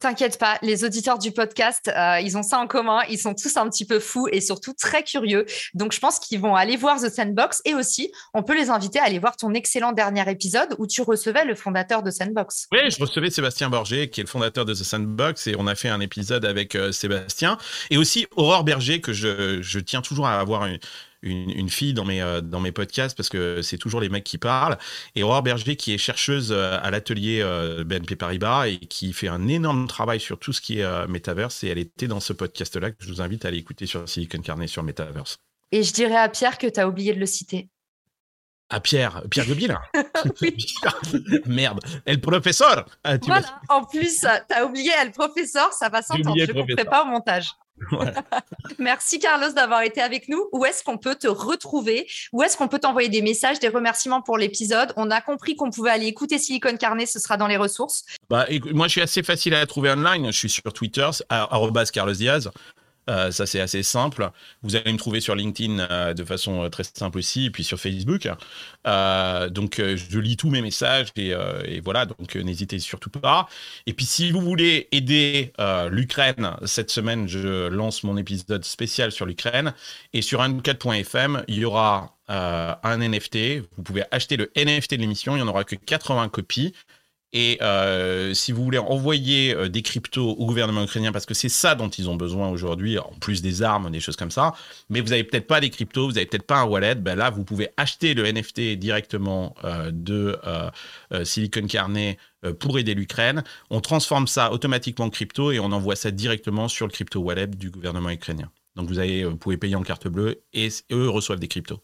T'inquiète 0.00 0.38
pas, 0.38 0.58
les 0.62 0.84
auditeurs 0.84 1.18
du 1.18 1.32
podcast, 1.32 1.88
euh, 1.88 2.20
ils 2.20 2.38
ont 2.38 2.44
ça 2.44 2.60
en 2.60 2.68
commun. 2.68 3.00
Ils 3.10 3.18
sont 3.18 3.34
tous 3.34 3.56
un 3.56 3.68
petit 3.68 3.84
peu 3.84 3.98
fous 3.98 4.28
et 4.30 4.40
surtout 4.40 4.72
très 4.72 5.02
curieux. 5.02 5.44
Donc, 5.74 5.92
je 5.92 5.98
pense 5.98 6.20
qu'ils 6.20 6.38
vont 6.38 6.54
aller 6.54 6.76
voir 6.76 7.00
The 7.00 7.08
Sandbox 7.08 7.62
et 7.64 7.74
aussi, 7.74 8.12
on 8.32 8.44
peut 8.44 8.56
les 8.56 8.70
inviter 8.70 9.00
à 9.00 9.04
aller 9.04 9.18
voir 9.18 9.36
ton 9.36 9.54
excellent 9.54 9.90
dernier 9.90 10.30
épisode 10.30 10.76
où 10.78 10.86
tu 10.86 11.02
recevais 11.02 11.44
le 11.44 11.56
fondateur 11.56 12.04
de 12.04 12.12
Sandbox. 12.12 12.68
Oui, 12.70 12.78
je 12.88 13.00
recevais 13.00 13.30
Sébastien 13.30 13.70
Borger, 13.70 14.08
qui 14.08 14.20
est 14.20 14.24
le 14.24 14.28
fondateur 14.28 14.64
de 14.64 14.72
The 14.72 14.84
Sandbox, 14.84 15.48
et 15.48 15.56
on 15.58 15.66
a 15.66 15.74
fait 15.74 15.88
un 15.88 16.00
épisode 16.00 16.44
avec 16.44 16.76
euh, 16.76 16.92
Sébastien 16.92 17.58
et 17.90 17.98
aussi 17.98 18.28
Aurore 18.36 18.62
Berger, 18.62 19.00
que 19.00 19.12
je, 19.12 19.60
je 19.62 19.80
tiens 19.80 20.00
toujours 20.00 20.28
à 20.28 20.38
avoir 20.38 20.66
une, 20.66 20.78
une, 21.22 21.68
fille 21.68 21.94
dans 21.94 22.04
mes, 22.04 22.22
euh, 22.22 22.40
dans 22.40 22.60
mes 22.60 22.72
podcasts 22.72 23.16
parce 23.16 23.28
que 23.28 23.62
c'est 23.62 23.78
toujours 23.78 24.00
les 24.00 24.08
mecs 24.08 24.24
qui 24.24 24.38
parlent. 24.38 24.78
Et 25.14 25.22
Aurore 25.22 25.42
Berger, 25.42 25.76
qui 25.76 25.92
est 25.92 25.98
chercheuse 25.98 26.52
euh, 26.52 26.78
à 26.82 26.90
l'atelier 26.90 27.40
euh, 27.42 27.84
BNP 27.84 28.16
Paribas 28.16 28.68
et 28.68 28.78
qui 28.78 29.12
fait 29.12 29.28
un 29.28 29.48
énorme 29.48 29.86
travail 29.86 30.20
sur 30.20 30.38
tout 30.38 30.52
ce 30.52 30.60
qui 30.60 30.80
est 30.80 31.08
Metaverse. 31.08 31.64
Et 31.64 31.68
elle 31.68 31.78
était 31.78 32.08
dans 32.08 32.20
ce 32.20 32.32
podcast-là 32.32 32.90
que 32.90 32.96
je 33.00 33.08
vous 33.08 33.20
invite 33.20 33.44
à 33.44 33.48
aller 33.48 33.58
écouter 33.58 33.86
sur 33.86 34.08
Silicon 34.08 34.40
Carnet 34.40 34.66
sur 34.66 34.82
Metaverse. 34.82 35.38
Et 35.72 35.82
je 35.82 35.92
dirais 35.92 36.16
à 36.16 36.28
Pierre 36.28 36.58
que 36.58 36.66
tu 36.66 36.80
as 36.80 36.88
oublié 36.88 37.12
de 37.12 37.20
le 37.20 37.26
citer. 37.26 37.68
À 38.70 38.80
Pierre, 38.80 39.22
Pierre 39.30 39.46
Gobil 39.46 39.74
Merde, 41.46 41.80
le 42.06 42.16
professeur 42.16 42.84
ah, 43.02 43.16
Voilà, 43.22 43.60
en 43.70 43.82
plus, 43.84 44.20
tu 44.20 44.54
as 44.54 44.66
oublié 44.66 44.92
le 45.06 45.10
professeur, 45.10 45.72
ça 45.72 45.88
va 45.88 46.02
s'entendre, 46.02 46.36
je 46.38 46.52
ne 46.52 46.66
ferai 46.66 46.84
pas 46.84 47.02
au 47.02 47.06
montage. 47.06 47.50
Merci 48.78 49.18
Carlos 49.18 49.52
d'avoir 49.52 49.82
été 49.82 50.00
avec 50.00 50.28
nous. 50.28 50.48
Où 50.52 50.64
est-ce 50.64 50.82
qu'on 50.84 50.98
peut 50.98 51.14
te 51.14 51.28
retrouver? 51.28 52.06
Où 52.32 52.42
est-ce 52.42 52.56
qu'on 52.56 52.68
peut 52.68 52.78
t'envoyer 52.78 53.08
des 53.08 53.22
messages, 53.22 53.58
des 53.58 53.68
remerciements 53.68 54.22
pour 54.22 54.38
l'épisode? 54.38 54.92
On 54.96 55.10
a 55.10 55.20
compris 55.20 55.56
qu'on 55.56 55.70
pouvait 55.70 55.90
aller 55.90 56.06
écouter 56.06 56.38
Silicon 56.38 56.76
Carnet, 56.76 57.06
ce 57.06 57.18
sera 57.18 57.36
dans 57.36 57.46
les 57.46 57.56
ressources. 57.56 58.04
Bah, 58.28 58.46
moi, 58.72 58.86
je 58.86 58.92
suis 58.92 59.00
assez 59.00 59.22
facile 59.22 59.54
à 59.54 59.66
trouver 59.66 59.90
online. 59.90 60.26
Je 60.26 60.36
suis 60.36 60.50
sur 60.50 60.72
Twitter, 60.72 61.08
Carlos 61.92 62.12
Diaz. 62.12 62.50
Euh, 63.08 63.30
ça, 63.30 63.46
c'est 63.46 63.60
assez 63.60 63.82
simple. 63.82 64.30
Vous 64.62 64.76
allez 64.76 64.92
me 64.92 64.98
trouver 64.98 65.20
sur 65.20 65.34
LinkedIn 65.34 65.78
euh, 65.90 66.14
de 66.14 66.24
façon 66.24 66.64
euh, 66.64 66.68
très 66.68 66.84
simple 66.84 67.18
aussi, 67.18 67.46
et 67.46 67.50
puis 67.50 67.64
sur 67.64 67.80
Facebook. 67.80 68.28
donc, 69.50 69.76
je 69.78 70.18
lis 70.18 70.36
tous 70.36 70.50
mes 70.50 70.62
messages 70.62 71.08
et, 71.16 71.80
voilà, 71.80 72.06
donc 72.06 72.34
n'hésitez 72.36 72.78
surtout 72.78 73.10
pas. 73.10 73.48
Et 73.86 73.92
puis, 73.94 74.04
si 74.04 74.30
vous 74.30 74.40
voulez 74.40 74.88
aider 74.92 75.52
l'Ukraine, 75.90 76.52
cette 76.64 76.90
semaine, 76.90 77.28
je 77.28 77.68
lance 77.68 78.02
mon 78.04 78.16
épisode 78.16 78.64
spécial 78.64 79.12
sur 79.12 79.26
l'Ukraine. 79.26 79.74
Et 80.12 80.22
sur 80.22 80.40
1.4.fm, 80.40 81.44
il 81.48 81.58
y 81.58 81.64
aura 81.64 82.16
un 82.28 82.98
NFT. 82.98 83.60
Vous 83.76 83.82
pouvez 83.82 84.04
acheter 84.10 84.36
le 84.36 84.50
NFT 84.56 84.94
de 84.94 85.00
l'émission. 85.00 85.34
Il 85.34 85.42
n'y 85.42 85.42
en 85.42 85.48
aura 85.48 85.64
que 85.64 85.76
80 85.76 86.28
copies. 86.28 86.74
Et 87.34 87.58
euh, 87.60 88.32
si 88.32 88.52
vous 88.52 88.64
voulez 88.64 88.78
envoyer 88.78 89.54
euh, 89.54 89.68
des 89.68 89.82
cryptos 89.82 90.30
au 90.30 90.46
gouvernement 90.46 90.82
ukrainien, 90.82 91.12
parce 91.12 91.26
que 91.26 91.34
c'est 91.34 91.50
ça 91.50 91.74
dont 91.74 91.90
ils 91.90 92.08
ont 92.08 92.16
besoin 92.16 92.48
aujourd'hui, 92.48 92.98
en 92.98 93.12
plus 93.20 93.42
des 93.42 93.62
armes, 93.62 93.90
des 93.90 94.00
choses 94.00 94.16
comme 94.16 94.30
ça, 94.30 94.54
mais 94.88 95.00
vous 95.02 95.10
n'avez 95.10 95.24
peut-être 95.24 95.46
pas 95.46 95.60
des 95.60 95.68
cryptos, 95.68 96.06
vous 96.06 96.14
n'avez 96.14 96.24
peut-être 96.24 96.46
pas 96.46 96.60
un 96.60 96.64
wallet, 96.64 96.94
ben 96.94 97.16
là, 97.16 97.28
vous 97.28 97.44
pouvez 97.44 97.68
acheter 97.76 98.14
le 98.14 98.24
NFT 98.24 98.78
directement 98.78 99.54
euh, 99.64 99.90
de 99.92 100.38
Silicon 101.24 101.66
Carnet 101.66 102.18
pour 102.60 102.78
aider 102.78 102.94
l'Ukraine. 102.94 103.42
On 103.70 103.80
transforme 103.80 104.26
ça 104.26 104.52
automatiquement 104.52 105.06
en 105.06 105.10
crypto 105.10 105.52
et 105.52 105.58
on 105.58 105.72
envoie 105.72 105.96
ça 105.96 106.10
directement 106.10 106.68
sur 106.68 106.86
le 106.86 106.92
crypto 106.92 107.20
wallet 107.20 107.46
du 107.46 107.70
gouvernement 107.70 108.10
ukrainien. 108.10 108.50
Donc 108.76 108.88
vous, 108.88 108.94
vous 109.30 109.36
pouvez 109.36 109.56
payer 109.56 109.74
en 109.74 109.82
carte 109.82 110.08
bleue 110.08 110.42
et 110.52 110.68
eux 110.92 111.08
reçoivent 111.08 111.40
des 111.40 111.48
cryptos. 111.48 111.82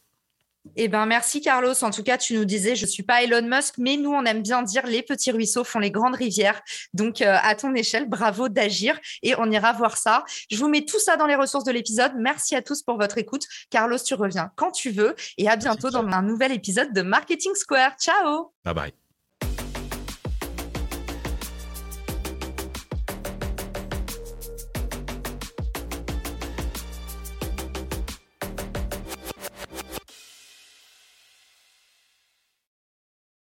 Eh 0.76 0.88
ben, 0.88 1.06
merci 1.06 1.40
Carlos. 1.40 1.82
En 1.82 1.90
tout 1.90 2.02
cas, 2.02 2.18
tu 2.18 2.34
nous 2.34 2.44
disais, 2.44 2.74
je 2.74 2.86
suis 2.86 3.02
pas 3.02 3.22
Elon 3.22 3.42
Musk, 3.42 3.74
mais 3.78 3.96
nous, 3.96 4.12
on 4.12 4.24
aime 4.24 4.42
bien 4.42 4.62
dire 4.62 4.86
les 4.86 5.02
petits 5.02 5.30
ruisseaux 5.30 5.64
font 5.64 5.78
les 5.78 5.90
grandes 5.90 6.14
rivières. 6.14 6.60
Donc, 6.94 7.20
euh, 7.20 7.36
à 7.42 7.54
ton 7.54 7.74
échelle, 7.74 8.08
bravo 8.08 8.48
d'agir 8.48 8.98
et 9.22 9.34
on 9.36 9.50
ira 9.50 9.72
voir 9.72 9.96
ça. 9.96 10.24
Je 10.50 10.56
vous 10.56 10.68
mets 10.68 10.84
tout 10.84 10.98
ça 10.98 11.16
dans 11.16 11.26
les 11.26 11.36
ressources 11.36 11.64
de 11.64 11.72
l'épisode. 11.72 12.12
Merci 12.16 12.56
à 12.56 12.62
tous 12.62 12.82
pour 12.82 12.98
votre 12.98 13.18
écoute. 13.18 13.46
Carlos, 13.70 13.98
tu 13.98 14.14
reviens 14.14 14.50
quand 14.56 14.72
tu 14.72 14.90
veux 14.90 15.14
et 15.38 15.48
à 15.48 15.56
bientôt 15.56 15.90
dans 15.90 16.06
un 16.06 16.22
nouvel 16.22 16.52
épisode 16.52 16.92
de 16.92 17.02
Marketing 17.02 17.54
Square. 17.54 17.92
Ciao. 17.98 18.52
Bye 18.64 18.74
bye. 18.74 19.03